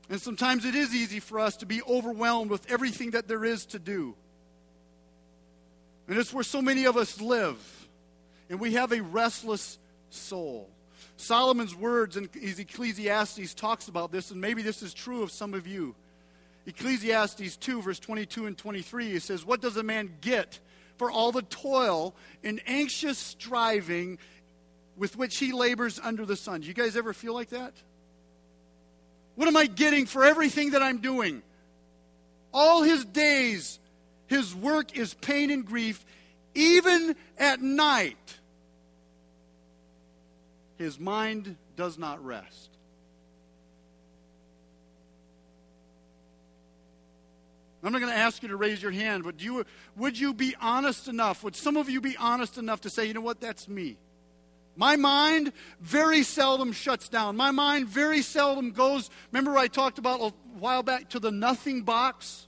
And 0.08 0.20
sometimes 0.20 0.64
it 0.64 0.74
is 0.74 0.92
easy 0.92 1.20
for 1.20 1.38
us 1.38 1.58
to 1.58 1.66
be 1.66 1.82
overwhelmed 1.82 2.50
with 2.50 2.68
everything 2.68 3.12
that 3.12 3.28
there 3.28 3.44
is 3.44 3.66
to 3.66 3.78
do. 3.78 4.16
And 6.08 6.18
it's 6.18 6.32
where 6.32 6.42
so 6.42 6.60
many 6.60 6.86
of 6.86 6.96
us 6.96 7.20
live. 7.20 7.58
And 8.48 8.58
we 8.58 8.74
have 8.74 8.90
a 8.90 9.00
restless 9.00 9.78
soul. 10.08 10.68
Solomon's 11.16 11.74
words 11.74 12.16
in 12.16 12.28
Ecclesiastes 12.34 13.54
talks 13.54 13.86
about 13.86 14.10
this, 14.10 14.32
and 14.32 14.40
maybe 14.40 14.62
this 14.62 14.82
is 14.82 14.92
true 14.92 15.22
of 15.22 15.30
some 15.30 15.54
of 15.54 15.66
you. 15.68 15.94
Ecclesiastes 16.66 17.56
2, 17.56 17.82
verse 17.82 17.98
22 17.98 18.46
and 18.46 18.56
23, 18.56 19.10
he 19.10 19.18
says, 19.18 19.44
What 19.44 19.60
does 19.60 19.76
a 19.76 19.82
man 19.82 20.10
get 20.20 20.58
for 21.00 21.10
all 21.10 21.32
the 21.32 21.40
toil 21.42 22.14
and 22.44 22.60
anxious 22.66 23.16
striving 23.16 24.18
with 25.00 25.16
which 25.16 25.38
he 25.38 25.50
labors 25.50 25.98
under 25.98 26.26
the 26.26 26.36
sun. 26.36 26.60
Do 26.60 26.68
you 26.68 26.74
guys 26.74 26.94
ever 26.94 27.14
feel 27.14 27.32
like 27.32 27.48
that? 27.48 27.72
What 29.34 29.48
am 29.48 29.56
I 29.56 29.64
getting 29.64 30.04
for 30.04 30.26
everything 30.26 30.72
that 30.72 30.82
I'm 30.82 30.98
doing? 30.98 31.42
All 32.52 32.82
his 32.82 33.06
days, 33.06 33.78
his 34.26 34.54
work 34.54 34.94
is 34.94 35.14
pain 35.14 35.50
and 35.50 35.64
grief, 35.64 36.04
even 36.54 37.16
at 37.38 37.62
night. 37.62 38.38
His 40.76 41.00
mind 41.00 41.56
does 41.76 41.96
not 41.96 42.22
rest. 42.22 42.68
I'm 47.82 47.92
not 47.92 48.00
going 48.00 48.12
to 48.12 48.18
ask 48.18 48.42
you 48.42 48.48
to 48.50 48.56
raise 48.56 48.82
your 48.82 48.92
hand, 48.92 49.24
but 49.24 49.42
you, 49.42 49.64
would 49.96 50.18
you 50.18 50.34
be 50.34 50.54
honest 50.60 51.08
enough? 51.08 51.42
Would 51.42 51.56
some 51.56 51.76
of 51.76 51.88
you 51.88 52.00
be 52.00 52.16
honest 52.16 52.58
enough 52.58 52.82
to 52.82 52.90
say, 52.90 53.06
you 53.06 53.14
know 53.14 53.22
what, 53.22 53.40
that's 53.40 53.68
me? 53.68 53.96
My 54.76 54.96
mind 54.96 55.52
very 55.80 56.22
seldom 56.22 56.72
shuts 56.72 57.08
down. 57.08 57.36
My 57.36 57.50
mind 57.50 57.88
very 57.88 58.22
seldom 58.22 58.72
goes. 58.72 59.10
Remember, 59.32 59.58
I 59.58 59.68
talked 59.68 59.98
about 59.98 60.20
a 60.20 60.32
while 60.58 60.82
back 60.82 61.10
to 61.10 61.18
the 61.20 61.30
nothing 61.30 61.82
box? 61.82 62.46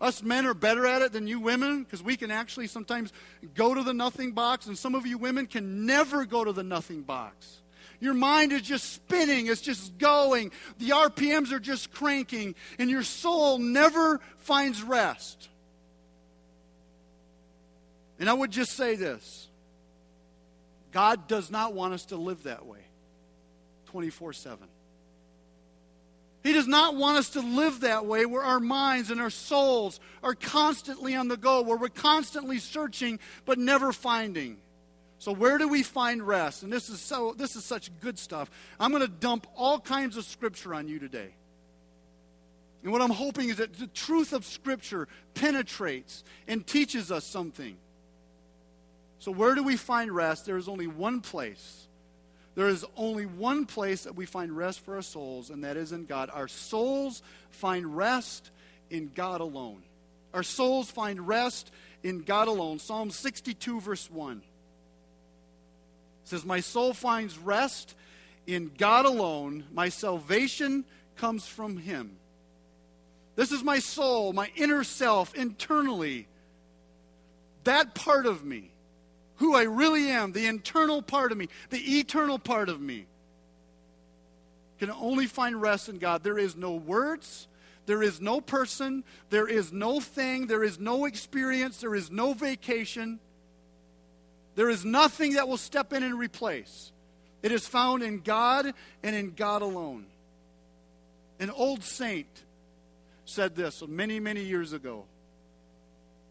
Us 0.00 0.22
men 0.22 0.46
are 0.46 0.54
better 0.54 0.84
at 0.86 1.02
it 1.02 1.12
than 1.12 1.28
you 1.28 1.38
women 1.38 1.84
because 1.84 2.02
we 2.02 2.16
can 2.16 2.32
actually 2.32 2.66
sometimes 2.66 3.12
go 3.54 3.74
to 3.74 3.84
the 3.84 3.94
nothing 3.94 4.32
box, 4.32 4.66
and 4.66 4.76
some 4.76 4.96
of 4.96 5.06
you 5.06 5.16
women 5.18 5.46
can 5.46 5.86
never 5.86 6.24
go 6.24 6.44
to 6.44 6.52
the 6.52 6.64
nothing 6.64 7.02
box. 7.02 7.61
Your 8.02 8.14
mind 8.14 8.50
is 8.50 8.62
just 8.62 8.94
spinning, 8.94 9.46
it's 9.46 9.60
just 9.60 9.96
going. 9.96 10.50
The 10.78 10.88
RPMs 10.88 11.52
are 11.52 11.60
just 11.60 11.92
cranking, 11.92 12.56
and 12.80 12.90
your 12.90 13.04
soul 13.04 13.58
never 13.58 14.18
finds 14.38 14.82
rest. 14.82 15.48
And 18.18 18.28
I 18.28 18.32
would 18.32 18.50
just 18.50 18.72
say 18.72 18.96
this 18.96 19.46
God 20.90 21.28
does 21.28 21.48
not 21.48 21.74
want 21.74 21.94
us 21.94 22.06
to 22.06 22.16
live 22.16 22.42
that 22.42 22.66
way 22.66 22.80
24 23.86 24.32
7. 24.32 24.58
He 26.42 26.52
does 26.52 26.66
not 26.66 26.96
want 26.96 27.18
us 27.18 27.30
to 27.30 27.40
live 27.40 27.82
that 27.82 28.04
way 28.04 28.26
where 28.26 28.42
our 28.42 28.58
minds 28.58 29.12
and 29.12 29.20
our 29.20 29.30
souls 29.30 30.00
are 30.24 30.34
constantly 30.34 31.14
on 31.14 31.28
the 31.28 31.36
go, 31.36 31.62
where 31.62 31.76
we're 31.76 31.88
constantly 31.88 32.58
searching 32.58 33.20
but 33.44 33.58
never 33.58 33.92
finding. 33.92 34.58
So 35.22 35.30
where 35.30 35.56
do 35.56 35.68
we 35.68 35.84
find 35.84 36.20
rest? 36.26 36.64
And 36.64 36.72
this 36.72 36.90
is 36.90 36.98
so 37.00 37.32
this 37.38 37.54
is 37.54 37.64
such 37.64 37.92
good 38.00 38.18
stuff. 38.18 38.50
I'm 38.80 38.90
going 38.90 39.04
to 39.04 39.08
dump 39.08 39.46
all 39.54 39.78
kinds 39.78 40.16
of 40.16 40.24
scripture 40.24 40.74
on 40.74 40.88
you 40.88 40.98
today. 40.98 41.28
And 42.82 42.90
what 42.90 43.00
I'm 43.00 43.10
hoping 43.10 43.48
is 43.48 43.58
that 43.58 43.72
the 43.74 43.86
truth 43.86 44.32
of 44.32 44.44
scripture 44.44 45.06
penetrates 45.34 46.24
and 46.48 46.66
teaches 46.66 47.12
us 47.12 47.24
something. 47.24 47.76
So 49.20 49.30
where 49.30 49.54
do 49.54 49.62
we 49.62 49.76
find 49.76 50.10
rest? 50.10 50.44
There 50.44 50.56
is 50.56 50.68
only 50.68 50.88
one 50.88 51.20
place. 51.20 51.86
There 52.56 52.66
is 52.66 52.84
only 52.96 53.26
one 53.26 53.64
place 53.64 54.02
that 54.02 54.16
we 54.16 54.26
find 54.26 54.56
rest 54.56 54.80
for 54.80 54.96
our 54.96 55.02
souls, 55.02 55.50
and 55.50 55.62
that 55.62 55.76
is 55.76 55.92
in 55.92 56.06
God. 56.06 56.30
Our 56.34 56.48
souls 56.48 57.22
find 57.50 57.96
rest 57.96 58.50
in 58.90 59.12
God 59.14 59.40
alone. 59.40 59.84
Our 60.34 60.42
souls 60.42 60.90
find 60.90 61.28
rest 61.28 61.70
in 62.02 62.22
God 62.22 62.48
alone. 62.48 62.80
Psalm 62.80 63.12
62, 63.12 63.80
verse 63.80 64.10
1 64.10 64.42
says, 66.24 66.44
My 66.44 66.60
soul 66.60 66.94
finds 66.94 67.38
rest 67.38 67.94
in 68.46 68.70
God 68.76 69.04
alone. 69.04 69.64
My 69.72 69.88
salvation 69.88 70.84
comes 71.16 71.46
from 71.46 71.76
Him. 71.76 72.16
This 73.34 73.52
is 73.52 73.62
my 73.62 73.78
soul, 73.78 74.32
my 74.32 74.50
inner 74.56 74.84
self, 74.84 75.34
internally. 75.34 76.28
That 77.64 77.94
part 77.94 78.26
of 78.26 78.44
me, 78.44 78.70
who 79.36 79.54
I 79.54 79.62
really 79.62 80.10
am, 80.10 80.32
the 80.32 80.46
internal 80.46 81.00
part 81.00 81.32
of 81.32 81.38
me, 81.38 81.48
the 81.70 81.98
eternal 81.98 82.38
part 82.38 82.68
of 82.68 82.80
me, 82.80 83.06
can 84.78 84.90
only 84.90 85.26
find 85.26 85.62
rest 85.62 85.88
in 85.88 85.98
God. 85.98 86.24
There 86.24 86.38
is 86.38 86.56
no 86.56 86.72
words. 86.72 87.46
There 87.86 88.02
is 88.02 88.20
no 88.20 88.40
person. 88.40 89.04
There 89.30 89.46
is 89.46 89.72
no 89.72 90.00
thing. 90.00 90.46
There 90.46 90.64
is 90.64 90.78
no 90.78 91.04
experience. 91.04 91.80
There 91.80 91.94
is 91.94 92.10
no 92.10 92.34
vacation. 92.34 93.20
There 94.54 94.70
is 94.70 94.84
nothing 94.84 95.34
that 95.34 95.48
will 95.48 95.56
step 95.56 95.92
in 95.92 96.02
and 96.02 96.18
replace. 96.18 96.92
It 97.42 97.52
is 97.52 97.66
found 97.66 98.02
in 98.02 98.20
God 98.20 98.72
and 99.02 99.16
in 99.16 99.32
God 99.34 99.62
alone. 99.62 100.06
An 101.40 101.50
old 101.50 101.82
saint 101.82 102.28
said 103.24 103.56
this 103.56 103.82
many, 103.86 104.20
many 104.20 104.42
years 104.42 104.72
ago. 104.72 105.04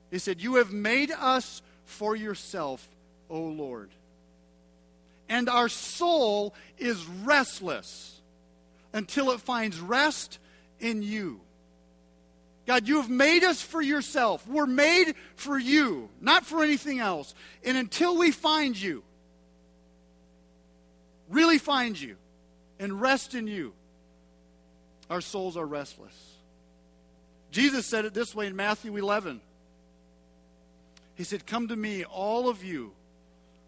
He 0.09 0.19
said, 0.19 0.41
You 0.41 0.55
have 0.55 0.71
made 0.71 1.11
us 1.11 1.61
for 1.85 2.15
yourself, 2.15 2.87
O 3.29 3.39
Lord. 3.41 3.89
And 5.27 5.49
our 5.49 5.69
soul 5.69 6.53
is 6.77 7.05
restless 7.05 8.19
until 8.93 9.31
it 9.31 9.39
finds 9.39 9.79
rest 9.79 10.39
in 10.79 11.01
you. 11.01 11.39
God, 12.65 12.87
you 12.87 12.97
have 12.97 13.09
made 13.09 13.43
us 13.43 13.61
for 13.61 13.81
yourself. 13.81 14.47
We're 14.47 14.67
made 14.67 15.15
for 15.35 15.57
you, 15.57 16.09
not 16.19 16.45
for 16.45 16.63
anything 16.63 16.99
else. 16.99 17.33
And 17.63 17.75
until 17.75 18.17
we 18.17 18.31
find 18.31 18.79
you, 18.79 19.03
really 21.29 21.57
find 21.57 21.99
you, 21.99 22.17
and 22.79 23.01
rest 23.01 23.33
in 23.33 23.47
you, 23.47 23.73
our 25.09 25.21
souls 25.21 25.57
are 25.57 25.65
restless. 25.65 26.15
Jesus 27.51 27.85
said 27.85 28.05
it 28.05 28.13
this 28.13 28.33
way 28.33 28.47
in 28.47 28.55
Matthew 28.55 28.95
11. 28.95 29.41
He 31.15 31.23
said, 31.23 31.45
Come 31.45 31.67
to 31.67 31.75
me, 31.75 32.05
all 32.05 32.47
of 32.47 32.63
you 32.63 32.93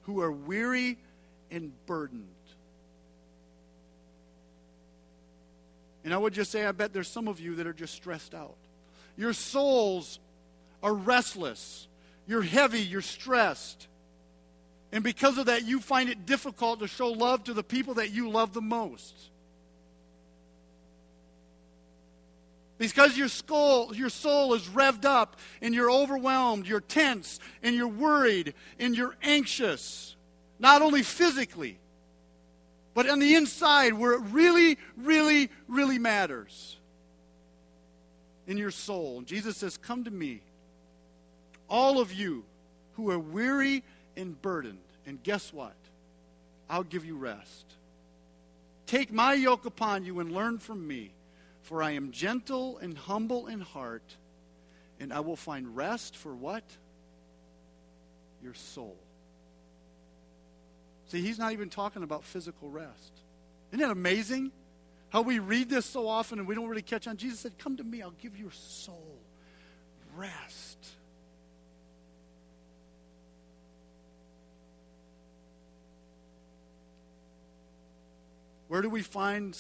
who 0.03 0.21
are 0.21 0.31
weary 0.31 0.97
and 1.51 1.71
burdened. 1.85 2.27
And 6.03 6.13
I 6.13 6.17
would 6.17 6.33
just 6.33 6.51
say, 6.51 6.65
I 6.65 6.71
bet 6.71 6.93
there's 6.93 7.07
some 7.07 7.27
of 7.27 7.39
you 7.39 7.55
that 7.55 7.67
are 7.67 7.73
just 7.73 7.93
stressed 7.93 8.33
out. 8.33 8.55
Your 9.15 9.33
souls 9.33 10.19
are 10.81 10.93
restless. 10.93 11.87
You're 12.27 12.41
heavy. 12.41 12.81
You're 12.81 13.01
stressed. 13.01 13.87
And 14.91 15.03
because 15.03 15.37
of 15.37 15.47
that, 15.47 15.65
you 15.65 15.79
find 15.79 16.09
it 16.09 16.25
difficult 16.25 16.79
to 16.79 16.87
show 16.87 17.09
love 17.09 17.45
to 17.45 17.53
the 17.53 17.63
people 17.63 17.95
that 17.95 18.11
you 18.11 18.29
love 18.29 18.53
the 18.53 18.61
most. 18.61 19.15
Because 22.77 23.17
your 23.17 23.27
soul, 23.27 23.95
your 23.95 24.09
soul 24.09 24.53
is 24.53 24.63
revved 24.67 25.05
up 25.05 25.37
and 25.61 25.73
you're 25.73 25.91
overwhelmed, 25.91 26.67
you're 26.67 26.81
tense, 26.81 27.39
and 27.61 27.75
you're 27.75 27.87
worried, 27.87 28.53
and 28.77 28.95
you're 28.95 29.15
anxious. 29.23 30.15
Not 30.59 30.81
only 30.81 31.01
physically, 31.01 31.79
but 32.93 33.09
on 33.09 33.19
the 33.19 33.35
inside 33.35 33.93
where 33.93 34.13
it 34.13 34.21
really, 34.31 34.77
really, 34.97 35.49
really 35.67 35.97
matters 35.97 36.77
in 38.47 38.57
your 38.57 38.71
soul. 38.71 39.21
Jesus 39.21 39.57
says, 39.57 39.77
Come 39.77 40.03
to 40.03 40.11
me, 40.11 40.41
all 41.69 41.99
of 41.99 42.13
you 42.13 42.43
who 42.93 43.09
are 43.11 43.19
weary 43.19 43.83
and 44.15 44.39
burdened. 44.41 44.77
And 45.05 45.21
guess 45.21 45.51
what? 45.51 45.75
I'll 46.69 46.83
give 46.83 47.05
you 47.05 47.15
rest. 47.15 47.65
Take 48.85 49.11
my 49.11 49.33
yoke 49.33 49.65
upon 49.65 50.05
you 50.05 50.19
and 50.19 50.31
learn 50.31 50.57
from 50.57 50.87
me, 50.87 51.11
for 51.61 51.81
I 51.81 51.91
am 51.91 52.11
gentle 52.11 52.77
and 52.77 52.97
humble 52.97 53.47
in 53.47 53.59
heart, 53.59 54.15
and 54.99 55.11
I 55.13 55.21
will 55.21 55.35
find 55.35 55.75
rest 55.75 56.15
for 56.15 56.33
what? 56.33 56.63
Your 58.41 58.53
soul. 58.53 58.97
See, 61.07 61.21
he's 61.21 61.39
not 61.39 61.53
even 61.53 61.69
talking 61.69 62.03
about 62.03 62.23
physical 62.23 62.69
rest. 62.69 63.13
Isn't 63.71 63.79
that 63.79 63.91
amazing? 63.91 64.51
How 65.13 65.21
we 65.21 65.37
read 65.37 65.69
this 65.69 65.85
so 65.85 66.07
often 66.07 66.39
and 66.39 66.47
we 66.47 66.55
don't 66.55 66.67
really 66.67 66.81
catch 66.81 67.07
on. 67.07 67.17
Jesus 67.17 67.39
said, 67.39 67.59
Come 67.59 67.77
to 67.77 67.83
me, 67.83 68.01
I'll 68.01 68.15
give 68.19 68.35
your 68.35 68.49
soul 68.51 69.19
rest. 70.15 70.87
Where 78.67 78.81
do 78.81 78.89
we 78.89 79.03
find 79.03 79.55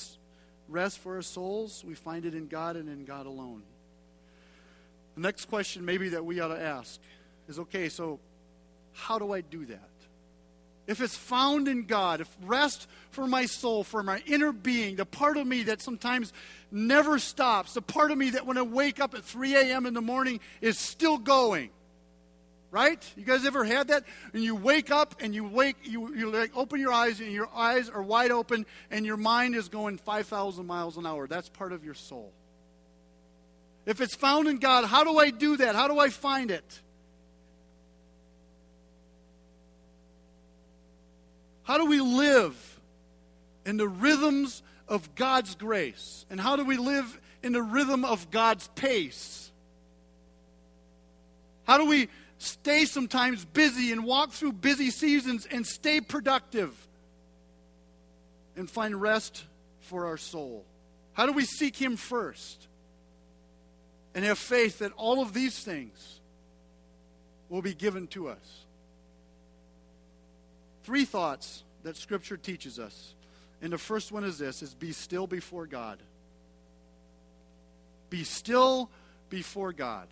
rest 0.67 0.97
for 0.97 1.17
our 1.17 1.21
souls? 1.21 1.83
We 1.85 1.93
find 1.93 2.25
it 2.25 2.33
in 2.33 2.47
God 2.47 2.75
and 2.75 2.89
in 2.89 3.05
God 3.05 3.27
alone. 3.27 3.61
The 5.13 5.21
next 5.21 5.45
question, 5.45 5.85
maybe, 5.85 6.09
that 6.09 6.25
we 6.25 6.39
ought 6.39 6.47
to 6.47 6.59
ask 6.59 6.99
is 7.47 7.59
okay, 7.59 7.89
so 7.89 8.19
how 8.93 9.19
do 9.19 9.31
I 9.31 9.41
do 9.41 9.67
that? 9.67 9.89
If 10.85 11.01
it's 11.01 11.15
found 11.15 11.67
in 11.67 11.83
God, 11.83 12.21
if 12.21 12.37
rest 12.43 12.87
for 13.11 13.25
my 13.25 13.45
soul, 13.45 13.83
for 13.83 14.03
my 14.03 14.21
inner 14.25 14.51
being, 14.51 14.97
the 14.97 15.05
part 15.05 15.37
of 15.37 15.47
me 15.47 15.63
that 15.63 15.81
sometimes 15.81 16.33
never 16.71 17.19
stops, 17.19 17.73
the 17.73 17.81
part 17.81 18.11
of 18.11 18.17
me 18.17 18.31
that 18.31 18.45
when 18.45 18.57
I 18.57 18.63
wake 18.63 18.99
up 18.99 19.13
at 19.13 19.23
3 19.23 19.55
a.m. 19.55 19.85
in 19.85 19.93
the 19.93 20.01
morning 20.01 20.39
is 20.61 20.77
still 20.77 21.17
going. 21.17 21.69
Right? 22.69 22.99
You 23.15 23.23
guys 23.23 23.45
ever 23.45 23.63
had 23.63 23.89
that? 23.89 24.03
And 24.33 24.43
you 24.43 24.55
wake 24.55 24.89
up 24.89 25.21
and 25.21 25.35
you 25.35 25.43
wake, 25.43 25.75
you, 25.83 26.15
you 26.15 26.31
like 26.31 26.57
open 26.57 26.79
your 26.79 26.91
eyes 26.91 27.19
and 27.19 27.31
your 27.31 27.47
eyes 27.53 27.87
are 27.87 28.01
wide 28.01 28.31
open 28.31 28.65
and 28.89 29.05
your 29.05 29.15
mind 29.15 29.55
is 29.55 29.69
going 29.69 29.99
5,000 29.99 30.65
miles 30.65 30.97
an 30.97 31.05
hour. 31.05 31.27
That's 31.27 31.49
part 31.49 31.71
of 31.71 31.85
your 31.85 31.93
soul. 31.93 32.33
If 33.85 34.01
it's 34.01 34.15
found 34.15 34.47
in 34.47 34.57
God, 34.57 34.85
how 34.85 35.03
do 35.03 35.19
I 35.19 35.29
do 35.29 35.57
that? 35.57 35.75
How 35.75 35.87
do 35.87 35.99
I 35.99 36.09
find 36.09 36.49
it? 36.49 36.81
How 41.63 41.77
do 41.77 41.85
we 41.85 42.01
live 42.01 42.79
in 43.65 43.77
the 43.77 43.87
rhythms 43.87 44.61
of 44.87 45.15
God's 45.15 45.55
grace? 45.55 46.25
And 46.29 46.39
how 46.39 46.55
do 46.55 46.65
we 46.65 46.77
live 46.77 47.19
in 47.41 47.53
the 47.53 47.61
rhythm 47.61 48.05
of 48.05 48.29
God's 48.31 48.67
pace? 48.75 49.51
How 51.63 51.77
do 51.77 51.85
we 51.85 52.09
stay 52.37 52.85
sometimes 52.85 53.45
busy 53.45 53.91
and 53.91 54.03
walk 54.03 54.31
through 54.31 54.53
busy 54.53 54.91
seasons 54.91 55.47
and 55.49 55.65
stay 55.65 56.01
productive 56.01 56.75
and 58.57 58.69
find 58.69 58.99
rest 59.01 59.45
for 59.79 60.05
our 60.05 60.17
soul? 60.17 60.65
How 61.13 61.25
do 61.25 61.31
we 61.31 61.45
seek 61.45 61.77
Him 61.77 61.95
first 61.95 62.67
and 64.13 64.25
have 64.25 64.37
faith 64.37 64.79
that 64.79 64.91
all 64.97 65.21
of 65.21 65.33
these 65.33 65.57
things 65.59 66.19
will 67.47 67.61
be 67.61 67.73
given 67.73 68.07
to 68.07 68.27
us? 68.27 68.65
Three 70.83 71.05
thoughts 71.05 71.63
that 71.83 71.97
Scripture 71.97 72.37
teaches 72.37 72.79
us. 72.79 73.15
And 73.61 73.71
the 73.71 73.77
first 73.77 74.11
one 74.11 74.23
is 74.23 74.37
this 74.37 74.61
is 74.61 74.73
be 74.73 74.91
still 74.91 75.27
before 75.27 75.65
God. 75.65 75.99
Be 78.09 78.23
still 78.23 78.89
before 79.29 79.73
God. 79.73 80.07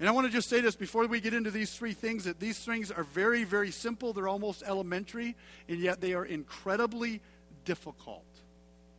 And 0.00 0.08
I 0.08 0.12
want 0.12 0.28
to 0.28 0.32
just 0.32 0.48
say 0.48 0.60
this 0.60 0.76
before 0.76 1.06
we 1.08 1.20
get 1.20 1.34
into 1.34 1.50
these 1.50 1.74
three 1.74 1.92
things 1.92 2.24
that 2.24 2.38
these 2.38 2.58
things 2.58 2.92
are 2.92 3.02
very, 3.02 3.42
very 3.42 3.72
simple. 3.72 4.12
They're 4.12 4.28
almost 4.28 4.62
elementary, 4.64 5.34
and 5.68 5.80
yet 5.80 6.00
they 6.00 6.14
are 6.14 6.24
incredibly 6.24 7.20
difficult 7.64 8.24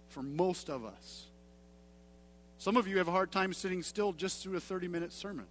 for 0.10 0.22
most 0.22 0.70
of 0.70 0.84
us. 0.84 1.26
Some 2.58 2.76
of 2.76 2.86
you 2.88 2.98
have 2.98 3.08
a 3.08 3.12
hard 3.12 3.32
time 3.32 3.54
sitting 3.54 3.82
still 3.82 4.12
just 4.12 4.44
through 4.44 4.58
a 4.58 4.60
30 4.60 4.90
minute 4.90 5.14
sermon. 5.14 5.46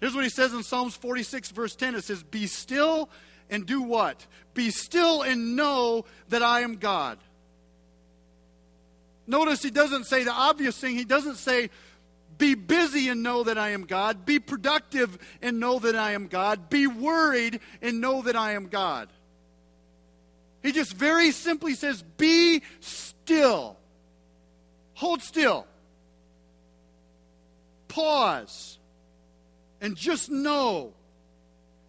Here's 0.00 0.14
what 0.14 0.24
he 0.24 0.30
says 0.30 0.52
in 0.52 0.62
Psalms 0.62 0.94
46, 0.96 1.50
verse 1.50 1.74
10 1.74 1.94
it 1.94 2.04
says, 2.04 2.22
Be 2.22 2.46
still 2.46 3.08
and 3.50 3.66
do 3.66 3.82
what? 3.82 4.26
Be 4.54 4.70
still 4.70 5.22
and 5.22 5.56
know 5.56 6.04
that 6.28 6.42
I 6.42 6.60
am 6.60 6.76
God. 6.76 7.18
Notice 9.26 9.62
he 9.62 9.70
doesn't 9.70 10.04
say 10.04 10.24
the 10.24 10.32
obvious 10.32 10.78
thing. 10.78 10.96
He 10.96 11.04
doesn't 11.04 11.36
say, 11.36 11.70
be 12.38 12.54
busy 12.54 13.08
and 13.08 13.22
know 13.22 13.42
that 13.42 13.58
I 13.58 13.70
am 13.70 13.84
God. 13.84 14.24
Be 14.24 14.38
productive 14.38 15.18
and 15.42 15.60
know 15.60 15.80
that 15.80 15.96
I 15.96 16.12
am 16.12 16.28
God. 16.28 16.70
Be 16.70 16.86
worried 16.86 17.60
and 17.82 18.00
know 18.00 18.22
that 18.22 18.36
I 18.36 18.52
am 18.52 18.68
God. 18.68 19.08
He 20.62 20.72
just 20.72 20.94
very 20.94 21.32
simply 21.32 21.74
says, 21.74 22.02
Be 22.16 22.62
still. 22.80 23.76
Hold 24.94 25.22
still. 25.22 25.66
Pause. 27.88 28.77
And 29.80 29.96
just 29.96 30.30
know. 30.30 30.92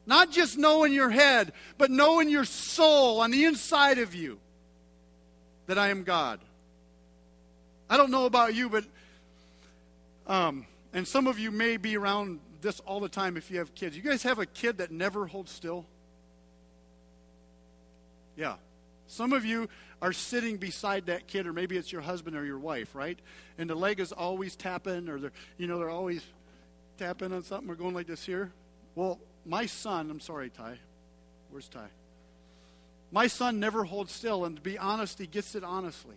Not 0.06 0.32
just 0.32 0.58
know 0.58 0.84
in 0.86 0.91
your 0.91 1.10
head, 1.10 1.54
but 1.78 1.91
know 1.91 2.19
in 2.19 2.30
your 2.30 2.45
soul, 2.45 3.21
on 3.21 3.32
the 3.32 3.45
inside 3.45 3.99
of 3.99 4.15
you, 4.15 4.39
that 5.67 5.78
I 5.78 5.89
am 5.89 6.04
God. 6.04 6.39
I 7.89 7.97
don't 7.97 8.10
know 8.10 8.25
about 8.25 8.56
you, 8.56 8.69
but, 8.69 8.86
um, 10.25 10.65
and 10.93 11.08
some 11.08 11.28
of 11.28 11.38
you 11.38 11.52
may 11.52 11.78
be 11.78 11.95
around 11.95 12.39
this 12.62 12.80
all 12.82 12.99
the 12.99 13.10
time 13.10 13.38
if 13.38 13.52
you 13.52 13.60
have 13.60 13.73
kids. 13.75 13.95
You 13.95 14.02
guys 14.02 14.23
have 14.23 14.39
a 14.39 14.45
kid 14.45 14.80
that 14.80 14.91
never 14.91 15.28
holds 15.28 15.52
still? 15.52 15.86
Yeah. 18.36 18.56
Some 19.08 19.34
of 19.34 19.45
you 19.45 19.69
are 20.02 20.13
sitting 20.13 20.58
beside 20.58 21.08
that 21.08 21.28
kid, 21.28 21.45
or 21.45 21.54
maybe 21.54 21.78
it's 21.78 21.91
your 21.91 22.02
husband 22.02 22.36
or 22.36 22.45
your 22.45 22.60
wife, 22.60 22.95
right? 22.95 23.19
And 23.58 23.69
the 23.69 23.75
leg 23.75 23.99
is 23.99 24.12
always 24.12 24.56
tapping, 24.56 25.10
or 25.10 25.19
they're, 25.19 25.32
you 25.58 25.67
know, 25.67 25.78
they're 25.78 25.89
always 25.89 26.23
tapping 26.99 27.31
on 27.31 27.43
something. 27.43 27.67
We're 27.67 27.75
going 27.75 27.95
like 27.95 28.07
this 28.07 28.25
here. 28.25 28.51
Well, 28.93 29.19
my 29.45 29.65
son, 29.65 30.12
I'm 30.12 30.19
sorry, 30.19 30.49
Ty. 30.49 30.77
Where's 31.49 31.69
Ty? 31.69 31.88
My 33.12 33.27
son 33.27 33.59
never 33.59 33.85
holds 33.85 34.12
still, 34.12 34.43
and 34.43 34.57
to 34.57 34.62
be 34.62 34.77
honest, 34.77 35.17
he 35.17 35.25
gets 35.25 35.55
it 35.55 35.63
honestly. 35.63 36.15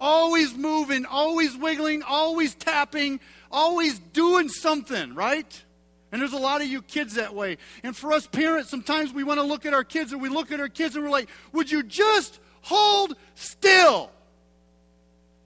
Always 0.00 0.54
moving, 0.54 1.04
always 1.04 1.54
wiggling, 1.54 2.02
always 2.02 2.54
tapping, 2.54 3.20
always 3.52 3.98
doing 3.98 4.48
something, 4.48 5.14
right? 5.14 5.62
And 6.10 6.20
there's 6.20 6.32
a 6.32 6.38
lot 6.38 6.62
of 6.62 6.66
you 6.66 6.80
kids 6.80 7.14
that 7.14 7.34
way. 7.34 7.58
And 7.84 7.94
for 7.94 8.14
us 8.14 8.26
parents, 8.26 8.70
sometimes 8.70 9.12
we 9.12 9.22
want 9.22 9.38
to 9.38 9.44
look 9.44 9.66
at 9.66 9.74
our 9.74 9.84
kids 9.84 10.14
or 10.14 10.18
we 10.18 10.30
look 10.30 10.50
at 10.50 10.58
our 10.58 10.68
kids 10.68 10.96
and 10.96 11.04
we're 11.04 11.10
like, 11.10 11.28
would 11.52 11.70
you 11.70 11.82
just 11.82 12.40
hold 12.62 13.14
still? 13.34 14.10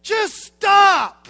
Just 0.02 0.36
stop. 0.36 1.28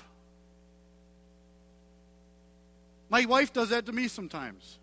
My 3.14 3.27
wife 3.27 3.53
does 3.53 3.68
that 3.68 3.87
to 3.87 3.92
me 3.92 4.09
sometimes. 4.09 4.77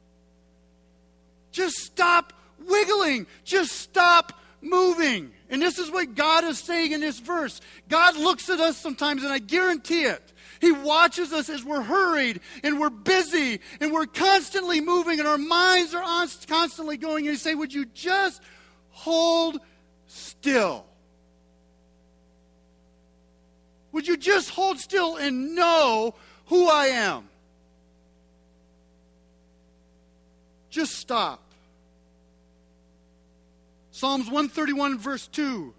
Just 1.52 1.76
stop 1.80 2.32
wiggling. 2.66 3.28
Just 3.44 3.74
stop 3.74 4.40
moving. 4.62 5.34
And 5.50 5.62
this 5.62 5.78
is 5.78 5.92
what 5.92 6.16
God 6.16 6.46
is 6.46 6.58
saying 6.58 6.94
in 6.94 7.02
this 7.02 7.20
verse. 7.20 7.60
God 7.90 8.16
looks 8.16 8.50
at 8.50 8.62
us 8.62 8.78
sometimes, 8.78 9.26
and 9.26 9.34
I 9.34 9.40
guarantee 9.40 10.04
it. 10.04 10.32
He 10.62 10.72
watches 10.72 11.34
us 11.34 11.50
as 11.50 11.66
we're 11.66 11.82
hurried 11.82 12.40
and 12.64 12.80
we're 12.80 12.90
busy 12.90 13.60
and 13.82 13.92
we're 13.92 14.06
constantly 14.06 14.80
moving 14.80 15.20
and 15.20 15.28
our 15.28 15.38
minds 15.38 15.94
are 15.94 16.26
constantly 16.48 16.96
going. 16.96 17.28
And 17.28 17.36
He 17.36 17.38
say, 17.38 17.54
Would 17.54 17.74
you 17.74 17.84
just 17.84 18.42
hold 18.92 19.60
still? 20.08 20.86
Would 23.92 24.08
you 24.08 24.16
just 24.16 24.52
hold 24.52 24.80
still 24.80 25.18
and 25.18 25.54
know 25.54 26.16
who 26.46 26.70
I 26.70 26.86
am? 26.86 27.28
Just 30.72 30.94
stop. 30.94 31.44
Psalms 33.92 34.26
131, 34.26 34.98
verse 34.98 35.28
2. 35.28 35.74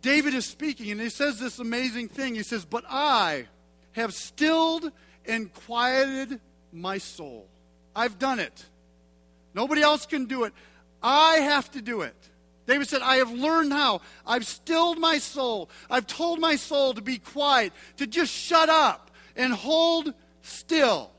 David 0.00 0.32
is 0.32 0.46
speaking, 0.46 0.90
and 0.92 1.00
he 1.00 1.10
says 1.10 1.38
this 1.38 1.58
amazing 1.58 2.08
thing. 2.08 2.34
He 2.34 2.42
says, 2.42 2.64
But 2.64 2.84
I 2.88 3.46
have 3.92 4.14
stilled 4.14 4.90
and 5.26 5.52
quieted 5.52 6.40
my 6.72 6.98
soul. 6.98 7.48
I've 7.94 8.18
done 8.18 8.38
it. 8.38 8.64
Nobody 9.52 9.82
else 9.82 10.06
can 10.06 10.26
do 10.26 10.44
it. 10.44 10.54
I 11.02 11.36
have 11.38 11.70
to 11.72 11.82
do 11.82 12.02
it. 12.02 12.14
David 12.66 12.88
said, 12.88 13.02
I 13.02 13.16
have 13.16 13.32
learned 13.32 13.72
how. 13.72 14.00
I've 14.24 14.46
stilled 14.46 14.98
my 14.98 15.18
soul. 15.18 15.68
I've 15.90 16.06
told 16.06 16.38
my 16.38 16.54
soul 16.54 16.94
to 16.94 17.02
be 17.02 17.18
quiet, 17.18 17.72
to 17.96 18.06
just 18.06 18.32
shut 18.32 18.68
up 18.68 19.10
and 19.34 19.52
hold 19.52 20.14
still. 20.42 21.10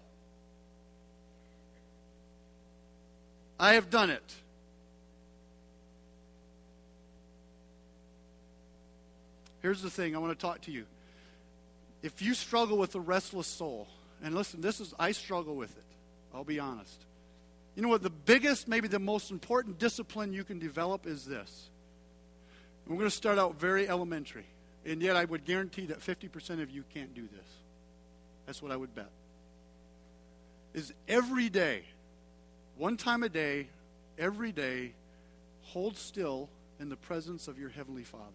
I 3.61 3.73
have 3.73 3.91
done 3.91 4.09
it. 4.09 4.33
Here's 9.61 9.83
the 9.83 9.91
thing 9.91 10.15
I 10.15 10.19
want 10.19 10.37
to 10.37 10.45
talk 10.45 10.61
to 10.61 10.71
you. 10.71 10.85
If 12.01 12.23
you 12.23 12.33
struggle 12.33 12.79
with 12.79 12.95
a 12.95 12.99
restless 12.99 13.45
soul, 13.45 13.87
and 14.23 14.33
listen, 14.33 14.61
this 14.61 14.79
is, 14.79 14.95
I 14.97 15.11
struggle 15.11 15.55
with 15.55 15.69
it. 15.77 15.83
I'll 16.33 16.43
be 16.43 16.59
honest. 16.59 17.05
You 17.75 17.83
know 17.83 17.89
what? 17.89 18.01
The 18.01 18.09
biggest, 18.09 18.67
maybe 18.67 18.87
the 18.87 18.97
most 18.97 19.29
important 19.29 19.77
discipline 19.77 20.33
you 20.33 20.43
can 20.43 20.57
develop 20.57 21.05
is 21.05 21.23
this. 21.23 21.69
We're 22.87 22.95
going 22.95 23.11
to 23.11 23.15
start 23.15 23.37
out 23.37 23.59
very 23.59 23.87
elementary. 23.87 24.47
And 24.87 25.03
yet, 25.03 25.15
I 25.15 25.25
would 25.25 25.45
guarantee 25.45 25.85
that 25.85 25.99
50% 25.99 26.63
of 26.63 26.71
you 26.71 26.83
can't 26.95 27.13
do 27.13 27.27
this. 27.31 27.47
That's 28.47 28.59
what 28.59 28.71
I 28.71 28.75
would 28.75 28.95
bet. 28.95 29.11
Is 30.73 30.91
every 31.07 31.49
day, 31.49 31.83
one 32.77 32.97
time 32.97 33.23
a 33.23 33.29
day, 33.29 33.67
every 34.17 34.51
day, 34.51 34.93
hold 35.63 35.97
still 35.97 36.49
in 36.79 36.89
the 36.89 36.95
presence 36.95 37.47
of 37.47 37.59
your 37.59 37.69
Heavenly 37.69 38.03
Father. 38.03 38.25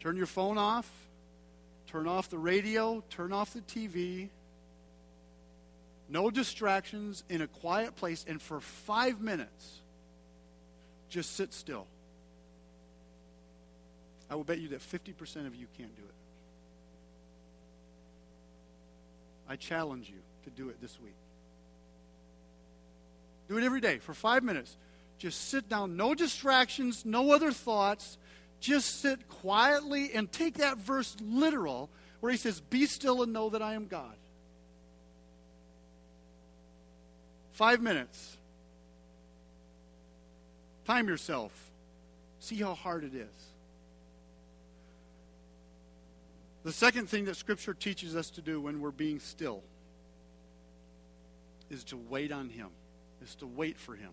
Turn 0.00 0.16
your 0.16 0.26
phone 0.26 0.58
off. 0.58 0.90
Turn 1.86 2.06
off 2.06 2.28
the 2.28 2.38
radio. 2.38 3.02
Turn 3.10 3.32
off 3.32 3.52
the 3.52 3.60
TV. 3.60 4.28
No 6.08 6.30
distractions 6.30 7.24
in 7.28 7.40
a 7.40 7.46
quiet 7.46 7.96
place. 7.96 8.24
And 8.28 8.40
for 8.40 8.60
five 8.60 9.20
minutes, 9.20 9.80
just 11.08 11.36
sit 11.36 11.52
still. 11.52 11.86
I 14.28 14.34
will 14.34 14.44
bet 14.44 14.58
you 14.58 14.68
that 14.68 14.80
50% 14.80 15.46
of 15.46 15.54
you 15.54 15.66
can't 15.78 15.94
do 15.96 16.02
it. 16.02 16.14
I 19.48 19.56
challenge 19.56 20.08
you 20.08 20.18
to 20.44 20.50
do 20.50 20.68
it 20.68 20.80
this 20.80 20.98
week. 21.00 21.14
Do 23.48 23.58
it 23.58 23.64
every 23.64 23.80
day 23.80 23.98
for 23.98 24.14
five 24.14 24.42
minutes. 24.42 24.76
Just 25.18 25.48
sit 25.48 25.68
down, 25.68 25.96
no 25.96 26.14
distractions, 26.14 27.04
no 27.04 27.32
other 27.32 27.52
thoughts 27.52 28.18
just 28.60 29.00
sit 29.00 29.28
quietly 29.28 30.12
and 30.12 30.30
take 30.30 30.54
that 30.54 30.78
verse 30.78 31.16
literal 31.20 31.90
where 32.20 32.32
he 32.32 32.38
says, 32.38 32.60
Be 32.60 32.86
still 32.86 33.22
and 33.22 33.32
know 33.32 33.50
that 33.50 33.62
I 33.62 33.74
am 33.74 33.86
God. 33.86 34.14
Five 37.52 37.80
minutes. 37.80 38.36
Time 40.86 41.08
yourself. 41.08 41.52
See 42.40 42.56
how 42.56 42.74
hard 42.74 43.04
it 43.04 43.14
is. 43.14 43.28
The 46.64 46.72
second 46.72 47.08
thing 47.08 47.24
that 47.26 47.36
Scripture 47.36 47.74
teaches 47.74 48.16
us 48.16 48.30
to 48.30 48.40
do 48.40 48.60
when 48.60 48.80
we're 48.80 48.90
being 48.90 49.20
still 49.20 49.62
is 51.70 51.84
to 51.84 51.96
wait 51.96 52.32
on 52.32 52.48
Him, 52.48 52.68
is 53.26 53.34
to 53.36 53.46
wait 53.46 53.78
for 53.78 53.94
Him. 53.94 54.12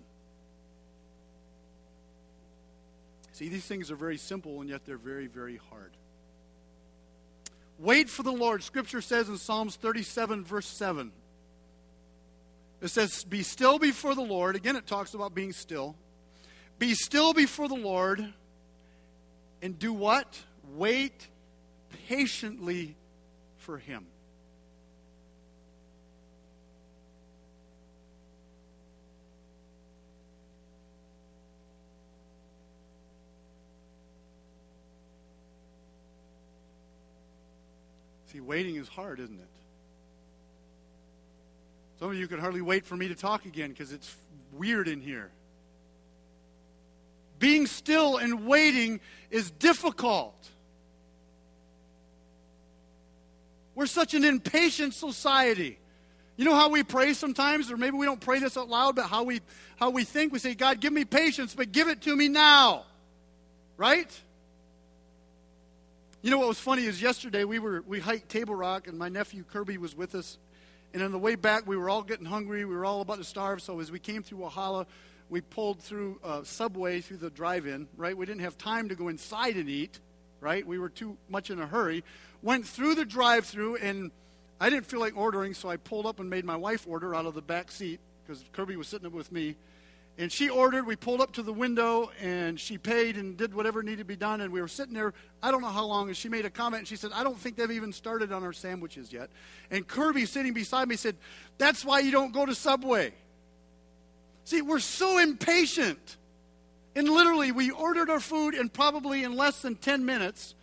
See, 3.34 3.49
these 3.49 3.65
things 3.65 3.89
are 3.89 3.95
very 3.95 4.17
simple, 4.17 4.62
and 4.62 4.69
yet 4.69 4.86
they're 4.86 4.97
very, 4.97 5.28
very 5.28 5.60
hard. 5.69 5.91
Wait 7.80 8.10
for 8.10 8.23
the 8.23 8.32
Lord. 8.32 8.63
Scripture 8.63 9.02
says 9.02 9.30
in 9.30 9.38
Psalms 9.38 9.76
37, 9.76 10.43
verse 10.43 10.67
7. 10.67 11.12
It 12.82 12.89
says, 12.89 13.23
Be 13.23 13.43
still 13.43 13.80
before 13.80 14.13
the 14.13 14.21
Lord. 14.21 14.56
Again, 14.56 14.76
it 14.76 14.86
talks 14.86 15.13
about 15.13 15.34
being 15.34 15.54
still. 15.54 15.95
Be 16.80 16.93
still 16.93 17.34
before 17.34 17.67
the 17.67 17.76
Lord 17.76 18.34
and 19.62 19.80
do 19.80 19.93
what? 19.93 20.39
Wait 20.76 21.28
patiently 22.08 22.95
for 23.58 23.78
Him. 23.78 24.06
See, 38.34 38.39
waiting 38.39 38.78
is 38.78 38.88
hard, 38.88 39.19
isn't 39.19 39.39
it? 39.39 39.48
Some 42.00 42.10
of 42.10 42.17
you 42.17 42.28
could 42.28 42.39
hardly 42.39 42.62
wait 42.62 42.84
for 42.86 42.98
me 42.98 43.08
to 43.08 43.15
talk 43.15 43.46
again 43.46 43.69
because 43.69 43.93
it's 43.93 44.13
weird 44.52 44.88
in 44.88 45.02
here. 45.02 45.30
Being 47.38 47.67
still 47.67 48.17
and 48.17 48.48
waiting 48.48 49.00
is 49.30 49.52
difficult. 49.52 50.36
We're 53.76 53.86
such 53.86 54.15
an 54.15 54.24
impatient 54.24 54.96
society. 54.96 55.78
You 56.36 56.46
know 56.46 56.56
how 56.56 56.69
we 56.69 56.82
pray 56.82 57.13
sometimes, 57.13 57.69
or 57.69 57.78
maybe 57.78 57.98
we 57.98 58.08
don't 58.08 58.19
pray 58.19 58.39
this 58.39 58.58
out 58.58 58.67
loud, 58.67 58.96
but 58.96 59.06
how 59.06 59.24
we 59.24 59.41
how 59.76 59.91
we 59.91 60.04
think. 60.04 60.34
We 60.34 60.39
say, 60.39 60.56
God, 60.56 60.80
give 60.80 60.91
me 60.91 61.06
patience, 61.06 61.54
but 61.54 61.72
give 61.72 61.88
it 61.88 62.02
to 62.02 62.15
me 62.15 62.30
now. 62.30 62.86
Right? 63.78 64.10
You 66.24 66.30
know 66.30 66.38
what 66.38 66.48
was 66.48 66.58
funny 66.58 66.86
is 66.86 67.02
yesterday 67.02 67.44
we 67.44 67.60
were 67.60 67.84
we 67.86 68.00
hiked 68.00 68.30
Table 68.30 68.56
Rock 68.56 68.88
and 68.88 68.98
my 68.98 69.10
nephew 69.10 69.44
Kirby 69.44 69.78
was 69.78 69.94
with 69.94 70.16
us. 70.16 70.38
And 70.94 71.04
on 71.04 71.12
the 71.12 71.20
way 71.20 71.36
back 71.36 71.68
we 71.68 71.76
were 71.76 71.90
all 71.90 72.02
getting 72.02 72.26
hungry, 72.26 72.64
we 72.64 72.74
were 72.74 72.86
all 72.86 73.02
about 73.02 73.18
to 73.18 73.26
starve, 73.26 73.62
so 73.62 73.82
as 73.82 73.92
we 73.92 74.00
came 74.00 74.24
through 74.24 74.38
Walhalla, 74.38 74.86
we 75.28 75.42
pulled 75.42 75.82
through 75.82 76.22
a 76.24 76.46
Subway 76.46 77.02
through 77.02 77.18
the 77.18 77.30
drive-in, 77.30 77.90
right? 77.98 78.16
We 78.16 78.26
didn't 78.26 78.40
have 78.40 78.58
time 78.58 78.88
to 78.88 78.96
go 78.96 79.10
inside 79.10 79.58
and 79.58 79.68
eat, 79.68 80.00
right? 80.40 80.66
We 80.66 80.80
were 80.80 80.88
too 80.88 81.18
much 81.28 81.50
in 81.50 81.60
a 81.60 81.68
hurry. 81.68 82.06
Went 82.42 82.66
through 82.66 82.96
the 82.96 83.04
drive-through 83.04 83.76
and 83.76 84.10
I 84.62 84.70
didn't 84.70 84.86
feel 84.86 85.02
like 85.02 85.18
ordering, 85.18 85.54
so 85.54 85.68
I 85.68 85.76
pulled 85.76 86.06
up 86.06 86.22
and 86.22 86.30
made 86.30 86.46
my 86.46 86.56
wife 86.56 86.88
order 86.88 87.14
out 87.14 87.26
of 87.26 87.34
the 87.34 87.42
back 87.42 87.70
seat 87.70 88.00
because 88.26 88.46
Kirby 88.54 88.78
was 88.78 88.88
sitting 88.88 89.08
up 89.08 89.12
with 89.12 89.30
me. 89.30 89.58
And 90.17 90.32
she 90.32 90.47
ordered, 90.49 90.86
we 90.86 90.95
pulled 90.95 91.21
up 91.21 91.34
to 91.34 91.43
the 91.43 91.52
window, 91.52 92.12
and 92.21 92.60
she 92.60 92.78
paid 92.78 93.17
and 93.17 93.36
did 93.36 93.54
whatever 93.54 93.82
needed 93.82 93.99
to 93.99 94.06
be 94.06 94.15
done. 94.15 94.41
And 94.41 94.54
we 94.54 94.62
were 94.62 94.67
sitting 94.67 94.93
there, 94.93 95.13
I 95.41 95.49
don't 95.49 95.62
know 95.62 95.69
how 95.69 95.86
long, 95.86 96.08
and 96.08 96.15
she 96.15 96.30
made 96.30 96.45
a 96.45 96.52
comment, 96.52 96.82
and 96.82 96.88
she 96.88 96.95
said, 96.95 97.12
I 97.15 97.23
don't 97.23 97.38
think 97.38 97.56
they've 97.56 97.71
even 97.71 97.91
started 97.91 98.32
on 98.32 98.43
our 98.43 98.54
sandwiches 98.54 99.12
yet. 99.12 99.32
And 99.71 99.88
Kirby, 99.88 100.28
sitting 100.28 100.54
beside 100.54 100.88
me, 100.88 100.97
said, 100.97 101.15
That's 101.58 101.84
why 101.84 101.99
you 101.99 102.12
don't 102.12 102.32
go 102.32 102.45
to 102.45 102.54
Subway. 102.54 103.13
See, 104.45 104.62
we're 104.62 104.80
so 104.80 105.17
impatient. 105.17 106.17
And 106.95 107.10
literally, 107.10 107.52
we 107.52 107.71
ordered 107.71 108.12
our 108.12 108.19
food, 108.19 108.54
and 108.54 108.71
probably 108.71 109.23
in 109.23 109.36
less 109.36 109.63
than 109.63 109.76
10 109.76 110.06
minutes, 110.06 110.54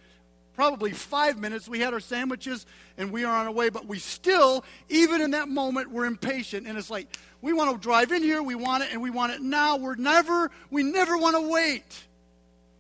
probably 0.61 0.93
five 0.93 1.39
minutes, 1.39 1.67
we 1.71 1.81
had 1.81 1.95
our 1.95 2.01
sandwiches 2.01 2.67
and 2.99 3.11
we 3.11 3.25
are 3.25 3.35
on 3.35 3.47
our 3.47 3.53
way. 3.53 3.71
But 3.71 3.87
we 3.87 3.99
still, 3.99 4.63
even 4.91 5.23
in 5.23 5.31
that 5.31 5.49
moment, 5.49 5.91
we're 5.91 6.05
impatient. 6.05 6.67
And 6.67 6.77
it's 6.77 6.91
like, 6.91 7.17
we 7.41 7.55
want 7.55 7.73
to 7.73 7.79
drive 7.79 8.13
in 8.13 8.23
here, 8.23 8.43
we 8.43 8.55
want 8.55 8.83
it, 8.83 8.91
and 8.93 9.01
we 9.01 9.09
want 9.09 9.33
it 9.33 9.41
now. 9.41 9.79
We're 9.79 9.95
never, 9.95 10.51
we 10.71 10.83
never 10.83 11.17
want 11.17 11.35
to 11.37 11.51
wait. 11.51 12.05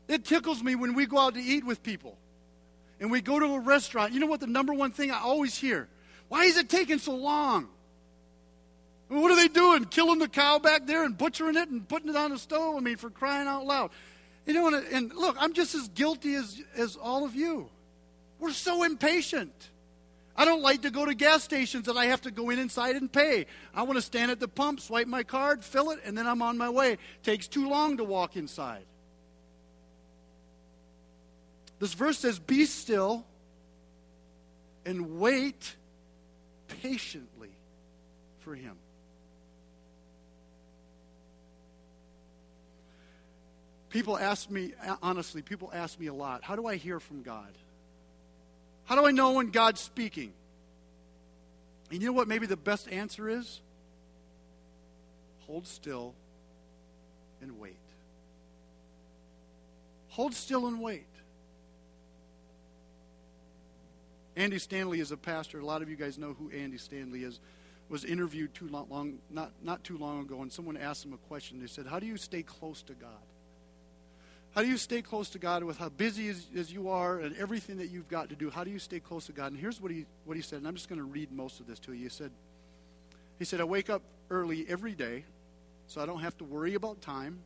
It 0.09 0.27
tickles 0.27 0.63
me 0.63 0.75
when 0.75 0.93
we 0.93 1.07
go 1.07 1.17
out 1.17 1.33
to 1.37 1.41
eat 1.41 1.65
with 1.65 1.83
people 1.83 2.19
and 3.01 3.11
we 3.11 3.23
go 3.23 3.39
to 3.39 3.47
a 3.47 3.61
restaurant. 3.61 4.13
You 4.13 4.21
know 4.21 4.27
what 4.27 4.41
the 4.41 4.47
number 4.47 4.75
one 4.75 4.91
thing 4.91 5.11
I 5.11 5.21
always 5.21 5.57
hear? 5.57 5.89
Why 6.29 6.45
is 6.45 6.59
it 6.59 6.69
taking 6.69 6.99
so 6.99 7.15
long? 7.15 7.67
What 9.09 9.31
are 9.31 9.37
they 9.37 9.49
doing? 9.49 9.87
Killing 9.87 10.19
the 10.19 10.29
cow 10.29 10.59
back 10.59 10.87
there 10.87 11.03
and 11.03 11.17
butchering 11.17 11.57
it 11.57 11.71
and 11.71 11.89
putting 11.89 12.11
it 12.11 12.17
on 12.17 12.31
the 12.31 12.39
stove? 12.39 12.77
I 12.77 12.81
mean, 12.81 12.99
for 12.99 13.09
crying 13.09 13.49
out 13.49 13.65
loud. 13.65 13.91
You 14.47 14.55
know, 14.55 14.69
and 14.69 15.13
look, 15.15 15.37
I'm 15.39 15.53
just 15.53 15.75
as 15.75 15.89
guilty 15.89 16.35
as, 16.35 16.61
as 16.77 16.97
all 16.97 17.25
of 17.25 17.35
you. 17.35 17.69
We're 18.39 18.53
so 18.53 18.83
impatient. 18.83 19.53
I 20.35 20.45
don't 20.45 20.63
like 20.63 20.83
to 20.83 20.91
go 20.91 21.05
to 21.05 21.15
gas 21.15 21.45
stations 21.45 21.87
that 21.87 21.97
I 21.97 22.07
have 22.07 22.23
to 22.23 22.31
go 22.31 22.51
in 22.51 22.59
inside 22.59 22.97
and 22.97 23.13
pay. 23.13 23.47
I 23.75 23.83
want 23.83 23.97
to 23.97 24.03
stand 24.03 24.31
at 24.31 24.41
the 24.41 24.49
pump, 24.49 24.81
swipe 24.81 25.07
my 25.07 25.23
card, 25.23 25.63
fill 25.63 25.91
it, 25.91 26.01
and 26.05 26.17
then 26.17 26.27
I'm 26.27 26.41
on 26.41 26.57
my 26.57 26.71
way. 26.71 26.97
Takes 27.23 27.47
too 27.47 27.69
long 27.69 27.99
to 27.99 28.05
walk 28.05 28.37
inside. 28.37 28.85
This 31.79 31.95
verse 31.95 32.19
says, 32.19 32.39
Be 32.39 32.65
still 32.65 33.27
and 34.87 35.19
wait 35.19 35.77
patiently 36.81 37.51
for 38.41 38.55
him. 38.55 38.77
People 43.91 44.17
ask 44.17 44.49
me, 44.49 44.73
honestly, 45.03 45.43
people 45.43 45.71
ask 45.75 45.99
me 45.99 46.07
a 46.07 46.15
lot, 46.15 46.45
how 46.45 46.57
do 46.57 46.67
I 46.67 46.77
hear 46.77 47.01
from 47.01 47.23
God? 47.23 47.53
How 48.85 48.95
do 48.95 49.05
I 49.05 49.11
know 49.11 49.33
when 49.33 49.51
God's 49.51 49.81
speaking? 49.81 50.33
And 51.91 52.01
you 52.01 52.07
know 52.09 52.13
what 52.13 52.29
maybe 52.29 52.47
the 52.47 52.57
best 52.57 52.91
answer 52.91 53.29
is? 53.29 53.61
Hold 55.47 55.67
still 55.67 56.15
and 57.43 57.59
wait. 57.59 57.75
Hold 60.11 60.35
still 60.35 60.69
and 60.69 60.81
wait. 60.81 61.07
Andy 64.37 64.59
Stanley 64.59 65.01
is 65.01 65.11
a 65.11 65.17
pastor. 65.17 65.59
A 65.59 65.65
lot 65.65 65.83
of 65.83 65.91
you 65.91 65.97
guys 65.97 66.17
know 66.17 66.37
who 66.39 66.51
Andy 66.51 66.79
Stanley 66.79 67.25
is. 67.25 67.41
Was 67.89 68.05
interviewed 68.05 68.55
too 68.55 68.69
long, 68.69 69.19
not, 69.31 69.51
not 69.65 69.83
too 69.83 69.99
long 69.99 70.21
ago, 70.21 70.43
and 70.43 70.53
someone 70.53 70.77
asked 70.77 71.05
him 71.05 71.13
a 71.13 71.17
question. 71.17 71.59
They 71.59 71.67
said, 71.67 71.87
How 71.87 71.99
do 71.99 72.07
you 72.07 72.17
stay 72.17 72.45
close 72.45 72.83
to 72.85 72.93
God? 72.95 73.11
How 74.55 74.63
do 74.63 74.69
you 74.69 74.77
stay 74.77 75.01
close 75.01 75.31
to 75.31 75.39
God 75.39 75.63
with 75.63 75.79
how 75.79 75.91
busy 75.91 76.29
as, 76.29 76.45
as, 76.57 76.73
you 76.73 76.89
are 76.89 77.21
and 77.21 77.37
everything 77.37 77.77
that 77.79 77.91
you've 77.91 78.09
got 78.09 78.31
to 78.31 78.35
do? 78.35 78.51
How 78.51 78.65
do 78.65 78.71
you 78.71 78.81
stay 78.81 78.99
close 78.99 79.27
to 79.27 79.33
God? 79.33 79.53
And 79.53 79.61
here's 79.61 79.81
what 79.81 79.93
he, 79.93 80.07
what 80.25 80.37
he 80.37 80.43
said, 80.43 80.59
and 80.59 80.67
I'm 80.67 80.75
just 80.75 80.89
going 80.89 81.01
to 81.01 81.07
read 81.07 81.31
most 81.31 81.61
of 81.61 81.69
this 81.69 81.79
to 81.81 81.93
you. 81.93 82.05
He 82.05 82.09
said, 82.09 82.33
he 83.39 83.45
said, 83.45 83.61
I 83.61 83.65
wake 83.65 83.89
up 83.89 84.03
early 84.29 84.67
every 84.69 84.95
day 84.95 85.25
so 85.87 86.01
I 86.01 86.07
don't 86.07 86.21
have 86.21 86.37
to 86.39 86.45
worry 86.45 86.75
about 86.75 87.01
time. 87.01 87.39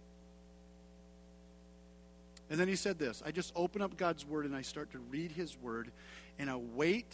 And 2.51 2.59
then 2.59 2.69
he 2.69 2.77
said 2.77 2.99
this 2.99 3.23
I 3.25 3.31
just 3.31 3.53
open 3.55 3.83
up 3.83 3.97
God's 3.97 4.25
Word 4.25 4.45
and 4.45 4.57
I 4.57 4.63
start 4.63 4.91
to 4.93 4.99
read 4.99 5.33
His 5.33 5.57
Word 5.59 5.91
and 6.39 6.51
I 6.51 6.57
wait 6.57 7.13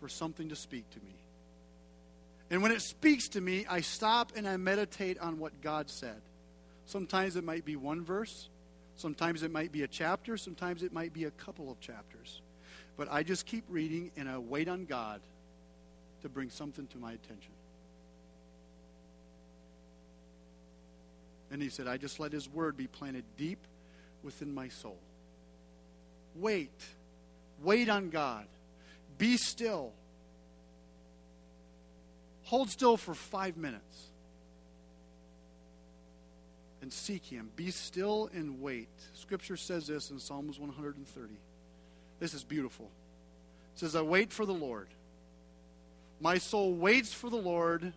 for 0.00 0.08
something 0.08 0.48
to 0.48 0.56
speak 0.56 0.88
to 0.90 0.98
me. 0.98 1.14
And 2.50 2.62
when 2.62 2.72
it 2.72 2.82
speaks 2.82 3.28
to 3.28 3.40
me, 3.40 3.64
I 3.68 3.80
stop 3.80 4.32
and 4.36 4.46
I 4.46 4.56
meditate 4.58 5.18
on 5.18 5.38
what 5.38 5.62
God 5.62 5.88
said. 5.88 6.20
Sometimes 6.84 7.36
it 7.36 7.44
might 7.44 7.64
be 7.64 7.76
one 7.76 8.04
verse, 8.04 8.48
Sometimes 8.96 9.42
it 9.42 9.50
might 9.50 9.72
be 9.72 9.82
a 9.82 9.88
chapter, 9.88 10.36
sometimes 10.36 10.82
it 10.82 10.92
might 10.92 11.12
be 11.12 11.24
a 11.24 11.30
couple 11.30 11.70
of 11.70 11.80
chapters. 11.80 12.40
But 12.96 13.08
I 13.10 13.22
just 13.22 13.46
keep 13.46 13.64
reading 13.68 14.10
and 14.16 14.28
I 14.28 14.38
wait 14.38 14.68
on 14.68 14.84
God 14.84 15.20
to 16.22 16.28
bring 16.28 16.50
something 16.50 16.86
to 16.88 16.98
my 16.98 17.12
attention. 17.12 17.52
And 21.50 21.60
he 21.60 21.68
said, 21.68 21.86
I 21.86 21.96
just 21.96 22.20
let 22.20 22.32
his 22.32 22.48
word 22.48 22.76
be 22.76 22.86
planted 22.86 23.24
deep 23.36 23.58
within 24.22 24.54
my 24.54 24.68
soul. 24.68 24.98
Wait. 26.36 26.70
Wait 27.62 27.88
on 27.88 28.08
God. 28.08 28.46
Be 29.18 29.36
still. 29.36 29.92
Hold 32.44 32.70
still 32.70 32.96
for 32.96 33.14
five 33.14 33.56
minutes 33.56 34.11
and 36.82 36.92
seek 36.92 37.24
him. 37.24 37.48
Be 37.56 37.70
still 37.70 38.28
and 38.34 38.60
wait. 38.60 38.88
Scripture 39.14 39.56
says 39.56 39.86
this 39.86 40.10
in 40.10 40.18
Psalms 40.18 40.58
130. 40.58 41.32
This 42.18 42.34
is 42.34 42.44
beautiful. 42.44 42.90
It 43.74 43.78
says, 43.78 43.96
I 43.96 44.02
wait 44.02 44.32
for 44.32 44.44
the 44.44 44.52
Lord. 44.52 44.88
My 46.20 46.38
soul 46.38 46.74
waits 46.74 47.12
for 47.12 47.30
the 47.30 47.36
Lord. 47.36 47.92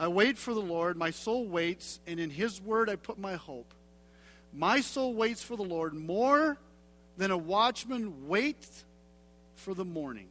I 0.00 0.08
wait 0.08 0.38
for 0.38 0.54
the 0.54 0.60
Lord. 0.60 0.96
My 0.96 1.10
soul 1.10 1.46
waits, 1.46 2.00
and 2.06 2.18
in 2.18 2.30
his 2.30 2.60
word 2.60 2.88
I 2.88 2.96
put 2.96 3.18
my 3.18 3.34
hope. 3.36 3.72
My 4.52 4.80
soul 4.80 5.14
waits 5.14 5.42
for 5.42 5.56
the 5.56 5.62
Lord 5.62 5.94
more 5.94 6.56
than 7.18 7.30
a 7.30 7.38
watchman 7.38 8.28
waits 8.28 8.84
for 9.56 9.74
the 9.74 9.84
morning. 9.84 10.28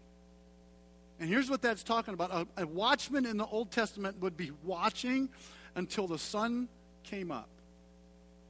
And 1.20 1.30
here's 1.30 1.50
what 1.50 1.62
that's 1.62 1.84
talking 1.84 2.14
about 2.14 2.32
a, 2.32 2.64
a, 2.64 2.68
watchman 2.68 3.26
in 3.26 3.38
the 3.38 3.46
Old 3.46 3.72
Testament 3.72 4.22
would 4.22 4.38
be 4.38 4.52
watching 4.64 5.30
until 5.76 6.08
the 6.08 6.20
sun 6.20 6.68
came 7.04 7.32
up. 7.32 7.50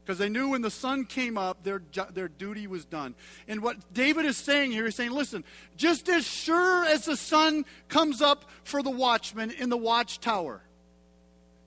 because 0.04 0.18
they 0.18 0.28
knew 0.28 0.50
when 0.50 0.62
the 0.62 0.72
sun 0.72 1.06
came 1.06 1.38
up, 1.38 1.64
their, 1.64 1.82
their 2.14 2.28
duty 2.28 2.68
was 2.68 2.84
done. 2.84 3.16
And 3.48 3.62
what 3.62 3.94
David 3.94 4.26
is 4.26 4.36
saying 4.36 4.72
here 4.72 4.86
is 4.86 4.96
saying, 4.96 5.12
listen, 5.12 5.44
just 5.78 6.10
as 6.10 6.26
sure 6.26 6.86
as 6.86 7.06
the 7.06 7.16
sun 7.16 7.66
comes 7.88 8.22
up 8.22 8.46
for 8.64 8.84
the 8.84 8.90
watchman 8.90 9.52
in 9.52 9.70
the 9.70 9.78
watchtower, 9.78 10.62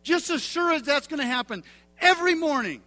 just 0.02 0.30
as 0.30 0.42
sure 0.42 0.72
as 0.72 0.82
that's 0.82 1.06
going 1.06 1.20
to 1.20 1.26
happen 1.26 1.64
every 1.98 2.34
morning, 2.34 2.82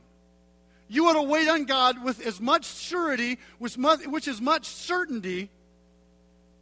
you 0.88 1.08
ought 1.08 1.14
to 1.14 1.24
wait 1.24 1.48
on 1.48 1.66
God 1.66 2.04
with 2.04 2.24
as 2.26 2.40
much 2.40 2.66
surety, 2.66 3.40
which, 3.58 3.76
which 3.76 4.28
is 4.28 4.40
much 4.40 4.66
certainty 4.66 5.50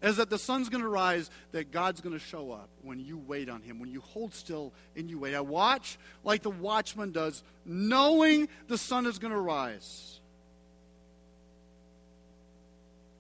is 0.02 0.18
that 0.18 0.30
the 0.30 0.38
sun's 0.38 0.70
going 0.70 0.82
to 0.82 0.90
rise, 0.90 1.30
that 1.52 1.72
God's 1.72 2.02
going 2.02 2.18
to 2.18 2.24
show 2.24 2.52
up 2.52 2.70
when 2.82 3.00
you 3.00 3.18
wait 3.18 3.50
on 3.50 3.62
Him, 3.62 3.80
when 3.80 3.92
you 3.92 4.02
hold 4.02 4.34
still 4.34 4.74
and 4.96 5.10
you 5.10 5.20
wait. 5.20 5.36
I 5.36 5.42
watch 5.42 6.00
like 6.24 6.42
the 6.42 6.50
watchman 6.50 7.12
does, 7.12 7.44
knowing 7.66 8.50
the 8.68 8.78
sun 8.78 9.06
is 9.06 9.20
going 9.20 9.34
to 9.34 9.40
rise. 9.40 10.20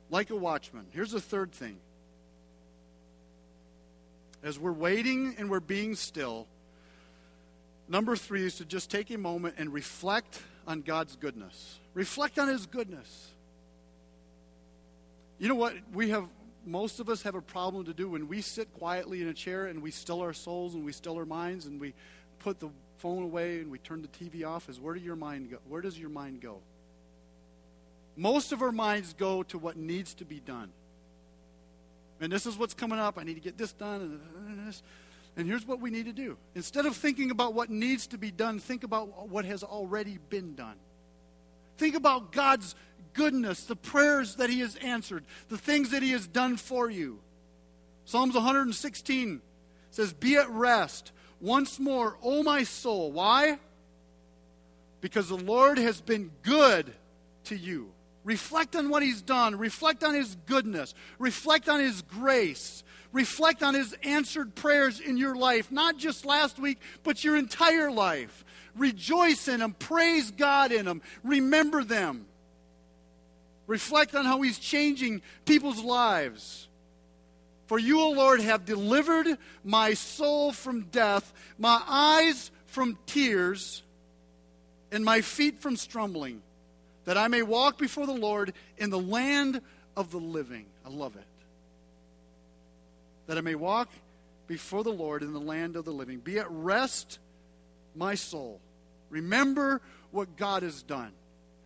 Like 0.09 0.29
a 0.31 0.35
watchman. 0.35 0.87
Here's 0.91 1.11
the 1.11 1.21
third 1.21 1.51
thing. 1.51 1.77
As 4.43 4.57
we're 4.57 4.71
waiting 4.71 5.35
and 5.37 5.51
we're 5.51 5.59
being 5.59 5.95
still, 5.95 6.47
number 7.87 8.15
three 8.15 8.43
is 8.43 8.55
to 8.55 8.65
just 8.65 8.89
take 8.89 9.11
a 9.11 9.17
moment 9.17 9.55
and 9.59 9.71
reflect 9.71 10.41
on 10.67 10.81
God's 10.81 11.15
goodness. 11.15 11.79
Reflect 11.93 12.39
on 12.39 12.47
His 12.47 12.65
goodness. 12.65 13.27
You 15.37 15.47
know 15.47 15.55
what? 15.55 15.75
We 15.93 16.09
have 16.09 16.25
most 16.65 16.99
of 16.99 17.09
us 17.09 17.23
have 17.23 17.35
a 17.35 17.41
problem 17.41 17.85
to 17.85 17.93
do 17.93 18.09
when 18.09 18.27
we 18.27 18.41
sit 18.41 18.71
quietly 18.73 19.21
in 19.21 19.27
a 19.27 19.33
chair 19.33 19.65
and 19.65 19.81
we 19.81 19.91
still 19.91 20.21
our 20.21 20.33
souls 20.33 20.75
and 20.75 20.85
we 20.85 20.91
still 20.91 21.17
our 21.17 21.25
minds 21.25 21.65
and 21.65 21.79
we 21.79 21.93
put 22.39 22.59
the 22.59 22.69
phone 22.97 23.23
away 23.23 23.59
and 23.59 23.71
we 23.71 23.79
turn 23.79 24.01
the 24.01 24.07
TV 24.07 24.47
off 24.47 24.69
is 24.69 24.79
where 24.79 24.93
do 24.93 24.99
your 24.99 25.15
mind 25.15 25.49
go? 25.49 25.57
Where 25.67 25.81
does 25.81 25.97
your 25.97 26.09
mind 26.09 26.41
go? 26.41 26.59
Most 28.15 28.51
of 28.51 28.61
our 28.61 28.71
minds 28.71 29.13
go 29.13 29.43
to 29.43 29.57
what 29.57 29.77
needs 29.77 30.13
to 30.15 30.25
be 30.25 30.39
done. 30.39 30.69
And 32.19 32.31
this 32.31 32.45
is 32.45 32.57
what's 32.57 32.75
coming 32.75 32.99
up. 32.99 33.17
I 33.17 33.23
need 33.23 33.33
to 33.33 33.39
get 33.39 33.57
this 33.57 33.71
done 33.73 34.19
and 34.47 34.67
this. 34.67 34.83
And 35.37 35.47
here's 35.47 35.65
what 35.65 35.79
we 35.79 35.89
need 35.89 36.05
to 36.05 36.13
do. 36.13 36.37
Instead 36.55 36.85
of 36.85 36.95
thinking 36.95 37.31
about 37.31 37.53
what 37.53 37.69
needs 37.69 38.05
to 38.07 38.17
be 38.17 38.31
done, 38.31 38.59
think 38.59 38.83
about 38.83 39.29
what 39.29 39.45
has 39.45 39.63
already 39.63 40.19
been 40.29 40.53
done. 40.55 40.75
Think 41.77 41.95
about 41.95 42.31
God's 42.31 42.75
goodness, 43.13 43.63
the 43.63 43.75
prayers 43.75 44.35
that 44.35 44.49
He 44.49 44.59
has 44.59 44.75
answered, 44.77 45.23
the 45.49 45.57
things 45.57 45.91
that 45.91 46.03
He 46.03 46.11
has 46.11 46.27
done 46.27 46.57
for 46.57 46.89
you. 46.89 47.19
Psalms 48.05 48.35
116 48.35 49.41
says, 49.91 50.13
Be 50.13 50.35
at 50.35 50.49
rest 50.49 51.11
once 51.39 51.79
more, 51.79 52.17
O 52.21 52.43
my 52.43 52.63
soul. 52.63 53.11
Why? 53.11 53.59
Because 55.01 55.29
the 55.29 55.37
Lord 55.37 55.77
has 55.77 56.01
been 56.01 56.31
good 56.43 56.93
to 57.45 57.55
you. 57.55 57.91
Reflect 58.23 58.75
on 58.75 58.89
what 58.89 59.01
He's 59.01 59.21
done. 59.21 59.55
Reflect 59.57 60.03
on 60.03 60.13
His 60.13 60.37
goodness. 60.45 60.93
Reflect 61.17 61.67
on 61.67 61.79
His 61.79 62.03
grace. 62.03 62.83
Reflect 63.11 63.63
on 63.63 63.73
His 63.73 63.95
answered 64.03 64.53
prayers 64.55 64.99
in 64.99 65.17
your 65.17 65.35
life, 65.35 65.71
not 65.71 65.97
just 65.97 66.25
last 66.25 66.59
week, 66.59 66.77
but 67.03 67.23
your 67.23 67.35
entire 67.35 67.91
life. 67.91 68.45
Rejoice 68.75 69.47
in 69.47 69.59
them. 69.59 69.75
Praise 69.77 70.31
God 70.31 70.71
in 70.71 70.85
them. 70.85 71.01
Remember 71.23 71.83
them. 71.83 72.25
Reflect 73.67 74.15
on 74.15 74.25
how 74.25 74.41
He's 74.41 74.59
changing 74.59 75.21
people's 75.45 75.83
lives. 75.83 76.67
For 77.67 77.79
you, 77.79 78.01
O 78.01 78.11
Lord, 78.11 78.41
have 78.41 78.65
delivered 78.65 79.37
my 79.63 79.93
soul 79.93 80.51
from 80.51 80.81
death, 80.91 81.31
my 81.57 81.81
eyes 81.87 82.51
from 82.65 82.97
tears, 83.05 83.81
and 84.91 85.05
my 85.05 85.21
feet 85.21 85.59
from 85.59 85.77
stumbling, 85.77 86.41
that 87.05 87.17
I 87.17 87.29
may 87.29 87.43
walk 87.43 87.77
before 87.77 88.05
the 88.05 88.11
Lord 88.11 88.53
in 88.77 88.89
the 88.89 88.99
land 88.99 89.61
of 89.95 90.11
the 90.11 90.17
living. 90.17 90.65
I 90.85 90.89
love 90.89 91.15
it. 91.15 91.23
That 93.27 93.37
I 93.37 93.41
may 93.41 93.55
walk 93.55 93.89
before 94.47 94.83
the 94.83 94.91
Lord 94.91 95.23
in 95.23 95.31
the 95.31 95.39
land 95.39 95.77
of 95.77 95.85
the 95.85 95.91
living. 95.91 96.19
Be 96.19 96.39
at 96.39 96.51
rest, 96.51 97.19
my 97.95 98.15
soul. 98.15 98.59
Remember 99.09 99.81
what 100.11 100.37
God 100.37 100.63
has 100.63 100.83
done. 100.83 101.11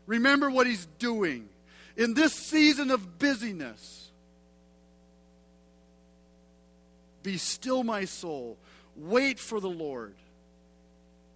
Remember 0.07 0.49
what 0.49 0.67
He's 0.67 0.87
doing 0.99 1.49
in 1.95 2.13
this 2.13 2.33
season 2.33 2.91
of 2.91 3.19
busyness. 3.19 4.09
Be 7.23 7.37
still, 7.37 7.83
my 7.83 8.05
soul. 8.05 8.57
Wait 8.95 9.39
for 9.39 9.59
the 9.59 9.69
Lord. 9.69 10.13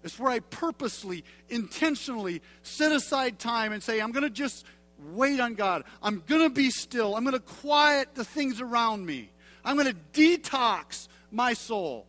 It's 0.03 0.17
where 0.17 0.31
I 0.31 0.39
purposely, 0.39 1.23
intentionally 1.49 2.41
set 2.63 2.91
aside 2.91 3.39
time 3.39 3.73
and 3.73 3.83
say, 3.83 3.99
I'm 3.99 4.11
going 4.11 4.23
to 4.23 4.29
just 4.29 4.65
wait 5.13 5.39
on 5.39 5.55
God. 5.55 5.83
I'm 6.01 6.23
going 6.27 6.43
to 6.43 6.49
be 6.49 6.69
still. 6.69 7.15
I'm 7.15 7.23
going 7.23 7.33
to 7.33 7.39
quiet 7.39 8.15
the 8.15 8.23
things 8.23 8.61
around 8.61 9.05
me. 9.05 9.29
I'm 9.65 9.77
going 9.77 9.93
to 9.93 9.97
detox 10.13 11.07
my 11.31 11.53
soul. 11.53 12.05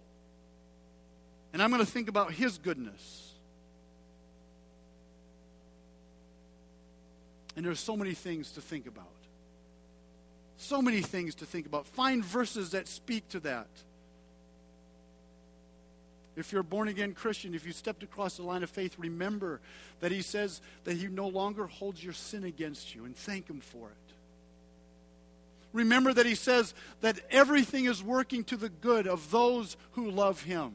And 1.52 1.62
I'm 1.62 1.70
going 1.70 1.84
to 1.84 1.90
think 1.90 2.08
about 2.08 2.32
His 2.32 2.58
goodness. 2.58 3.32
And 7.56 7.66
there's 7.66 7.80
so 7.80 7.96
many 7.96 8.14
things 8.14 8.52
to 8.52 8.60
think 8.60 8.86
about. 8.86 9.06
So 10.56 10.80
many 10.80 11.00
things 11.00 11.34
to 11.36 11.46
think 11.46 11.66
about. 11.66 11.86
Find 11.86 12.24
verses 12.24 12.70
that 12.70 12.86
speak 12.86 13.28
to 13.30 13.40
that. 13.40 13.68
If 16.36 16.52
you're 16.52 16.60
a 16.60 16.64
born 16.64 16.88
again 16.88 17.12
Christian, 17.12 17.54
if 17.54 17.66
you 17.66 17.72
stepped 17.72 18.02
across 18.02 18.36
the 18.36 18.44
line 18.44 18.62
of 18.62 18.70
faith, 18.70 18.94
remember 18.98 19.60
that 19.98 20.12
He 20.12 20.22
says 20.22 20.60
that 20.84 20.96
He 20.96 21.08
no 21.08 21.28
longer 21.28 21.66
holds 21.66 22.02
your 22.02 22.12
sin 22.12 22.44
against 22.44 22.94
you 22.94 23.04
and 23.04 23.16
thank 23.16 23.50
Him 23.50 23.60
for 23.60 23.88
it. 23.88 24.14
Remember 25.72 26.12
that 26.14 26.26
He 26.26 26.34
says 26.34 26.72
that 27.00 27.18
everything 27.30 27.86
is 27.86 28.02
working 28.02 28.44
to 28.44 28.56
the 28.56 28.68
good 28.68 29.06
of 29.06 29.30
those 29.30 29.76
who 29.92 30.10
love 30.10 30.42
Him. 30.42 30.72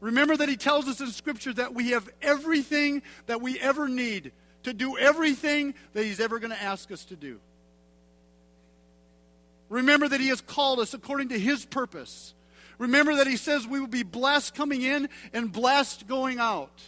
Remember 0.00 0.36
that 0.36 0.48
He 0.48 0.56
tells 0.56 0.86
us 0.88 1.00
in 1.00 1.08
Scripture 1.08 1.52
that 1.54 1.74
we 1.74 1.90
have 1.90 2.08
everything 2.22 3.02
that 3.26 3.40
we 3.40 3.58
ever 3.58 3.88
need 3.88 4.32
to 4.62 4.72
do 4.72 4.96
everything 4.96 5.74
that 5.94 6.04
He's 6.04 6.20
ever 6.20 6.38
going 6.38 6.52
to 6.52 6.62
ask 6.62 6.90
us 6.92 7.04
to 7.06 7.16
do. 7.16 7.40
Remember 9.68 10.08
that 10.08 10.20
He 10.20 10.28
has 10.28 10.40
called 10.40 10.78
us 10.78 10.94
according 10.94 11.30
to 11.30 11.38
His 11.38 11.64
purpose. 11.64 12.34
Remember 12.78 13.16
that 13.16 13.26
He 13.26 13.36
says 13.36 13.66
we 13.66 13.80
will 13.80 13.88
be 13.88 14.04
blessed 14.04 14.54
coming 14.54 14.82
in 14.82 15.08
and 15.32 15.52
blessed 15.52 16.06
going 16.06 16.38
out. 16.38 16.80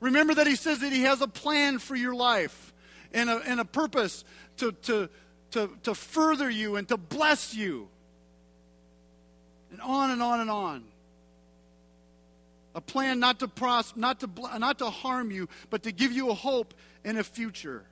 Remember 0.00 0.34
that 0.34 0.46
He 0.46 0.56
says 0.56 0.78
that 0.80 0.92
He 0.92 1.02
has 1.02 1.20
a 1.22 1.28
plan 1.28 1.78
for 1.78 1.96
your 1.96 2.14
life 2.14 2.72
and 3.12 3.28
a, 3.28 3.38
and 3.46 3.58
a 3.58 3.64
purpose 3.64 4.24
to, 4.58 4.72
to, 4.72 5.08
to, 5.52 5.70
to 5.82 5.94
further 5.94 6.48
you 6.48 6.76
and 6.76 6.86
to 6.88 6.96
bless 6.96 7.54
you. 7.54 7.88
And 9.72 9.80
on 9.80 10.12
and 10.12 10.22
on 10.22 10.40
and 10.40 10.50
on 10.50 10.84
a 12.74 12.80
plan 12.80 13.20
not 13.20 13.40
to 13.40 13.48
prosper, 13.48 13.98
not 13.98 14.20
to, 14.20 14.28
not 14.58 14.78
to 14.78 14.90
harm 14.90 15.30
you, 15.30 15.48
but 15.70 15.84
to 15.84 15.92
give 15.92 16.12
you 16.12 16.30
a 16.30 16.34
hope 16.34 16.74
and 17.04 17.18
a 17.18 17.24
future. 17.24 17.84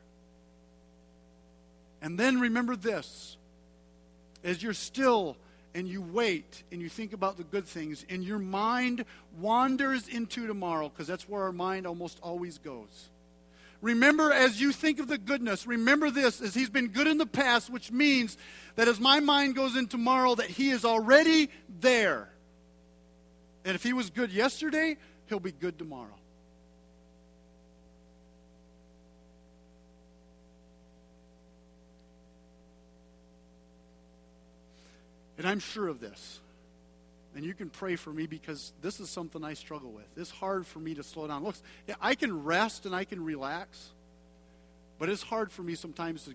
And 2.00 2.18
then 2.18 2.40
remember 2.40 2.74
this 2.74 3.36
as 4.42 4.62
you're 4.62 4.74
still 4.74 5.36
and 5.74 5.88
you 5.88 6.02
wait 6.02 6.64
and 6.70 6.82
you 6.82 6.88
think 6.88 7.12
about 7.12 7.36
the 7.36 7.44
good 7.44 7.66
things, 7.66 8.04
and 8.10 8.22
your 8.22 8.38
mind 8.38 9.04
wanders 9.40 10.06
into 10.08 10.46
tomorrow, 10.46 10.88
because 10.88 11.06
that's 11.06 11.28
where 11.28 11.44
our 11.44 11.52
mind 11.52 11.86
almost 11.86 12.18
always 12.22 12.58
goes. 12.58 13.08
Remember, 13.80 14.32
as 14.32 14.60
you 14.60 14.70
think 14.70 15.00
of 15.00 15.08
the 15.08 15.18
goodness, 15.18 15.66
remember 15.66 16.10
this, 16.10 16.40
as 16.40 16.54
He's 16.54 16.70
been 16.70 16.88
good 16.88 17.06
in 17.06 17.18
the 17.18 17.26
past, 17.26 17.70
which 17.70 17.90
means 17.90 18.36
that 18.76 18.86
as 18.86 19.00
my 19.00 19.20
mind 19.20 19.54
goes 19.54 19.76
in 19.76 19.86
tomorrow, 19.86 20.34
that 20.34 20.50
He 20.50 20.70
is 20.70 20.84
already 20.84 21.48
there. 21.80 22.28
And 23.64 23.74
if 23.74 23.82
he 23.82 23.92
was 23.92 24.10
good 24.10 24.32
yesterday, 24.32 24.96
he'll 25.26 25.40
be 25.40 25.52
good 25.52 25.78
tomorrow. 25.78 26.18
And 35.38 35.46
I'm 35.46 35.58
sure 35.60 35.88
of 35.88 36.00
this. 36.00 36.40
And 37.34 37.44
you 37.44 37.54
can 37.54 37.70
pray 37.70 37.96
for 37.96 38.12
me 38.12 38.26
because 38.26 38.72
this 38.82 39.00
is 39.00 39.08
something 39.08 39.42
I 39.42 39.54
struggle 39.54 39.90
with. 39.90 40.06
It's 40.16 40.30
hard 40.30 40.66
for 40.66 40.78
me 40.78 40.94
to 40.94 41.02
slow 41.02 41.26
down. 41.26 41.42
Look, 41.42 41.56
I 42.00 42.14
can 42.14 42.44
rest 42.44 42.84
and 42.84 42.94
I 42.94 43.04
can 43.04 43.24
relax, 43.24 43.90
but 44.98 45.08
it's 45.08 45.22
hard 45.22 45.50
for 45.50 45.62
me 45.62 45.74
sometimes 45.74 46.24
to 46.26 46.34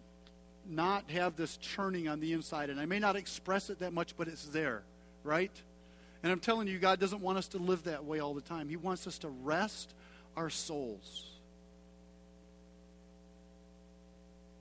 not 0.67 1.09
have 1.11 1.35
this 1.35 1.57
churning 1.57 2.07
on 2.07 2.19
the 2.19 2.33
inside. 2.33 2.69
And 2.69 2.79
I 2.79 2.85
may 2.85 2.99
not 2.99 3.15
express 3.15 3.69
it 3.69 3.79
that 3.79 3.93
much, 3.93 4.17
but 4.17 4.27
it's 4.27 4.45
there, 4.47 4.83
right? 5.23 5.51
And 6.23 6.31
I'm 6.31 6.39
telling 6.39 6.67
you, 6.67 6.79
God 6.79 6.99
doesn't 6.99 7.21
want 7.21 7.37
us 7.37 7.47
to 7.49 7.57
live 7.57 7.83
that 7.83 8.05
way 8.05 8.19
all 8.19 8.33
the 8.33 8.41
time. 8.41 8.69
He 8.69 8.77
wants 8.77 9.07
us 9.07 9.17
to 9.19 9.29
rest 9.29 9.93
our 10.35 10.49
souls. 10.49 11.29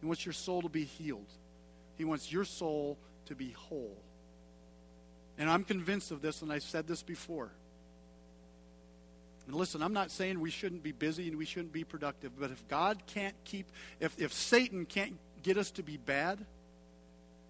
He 0.01 0.07
wants 0.07 0.25
your 0.25 0.35
soul 0.35 0.63
to 0.63 0.69
be 0.69 0.85
healed, 0.85 1.31
He 1.97 2.05
wants 2.05 2.31
your 2.31 2.45
soul 2.45 2.99
to 3.27 3.35
be 3.35 3.51
whole. 3.51 3.97
And 5.39 5.51
I'm 5.51 5.65
convinced 5.65 6.13
of 6.13 6.23
this, 6.23 6.41
and 6.41 6.51
I've 6.51 6.63
said 6.63 6.87
this 6.87 7.03
before. 7.03 7.51
And 9.47 9.55
listen, 9.55 9.83
I'm 9.83 9.93
not 9.93 10.11
saying 10.11 10.41
we 10.41 10.51
shouldn't 10.51 10.83
be 10.83 10.93
busy 10.93 11.29
and 11.29 11.37
we 11.37 11.45
shouldn't 11.45 11.73
be 11.73 11.85
productive, 11.85 12.33
but 12.39 12.51
if 12.51 12.67
God 12.69 12.99
can't 13.07 13.35
keep, 13.45 13.67
if, 14.01 14.19
if 14.19 14.33
Satan 14.33 14.87
can't 14.87 15.17
get 15.43 15.57
us 15.57 15.71
to 15.73 15.83
be 15.83 15.99
bad, 15.99 16.45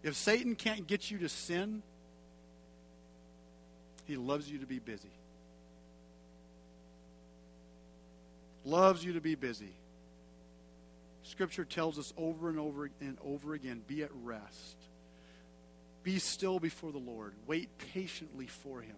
if 0.03 0.15
Satan 0.15 0.57
can't 0.57 0.87
get 0.87 1.11
you 1.11 1.19
to 1.19 1.29
sin, 1.29 1.83
he 4.07 4.17
loves 4.17 4.51
you 4.51 4.59
to 4.59 4.67
be 4.67 4.79
busy. 4.79 5.11
Loves 8.65 9.05
you 9.05 9.13
to 9.15 9.21
be 9.21 9.35
busy. 9.35 9.73
Scripture 11.23 11.65
tells 11.65 11.99
us 11.99 12.13
over 12.17 12.49
and 12.49 12.59
over 12.59 12.91
and 13.01 13.19
over 13.25 13.55
again 13.55 13.83
be 13.87 14.03
at 14.03 14.11
rest. 14.23 14.77
Be 16.03 16.19
still 16.19 16.61
before 16.61 16.93
the 16.93 16.99
Lord. 16.99 17.35
Wait 17.47 17.69
patiently 17.93 18.47
for 18.47 18.81
him. 18.81 18.97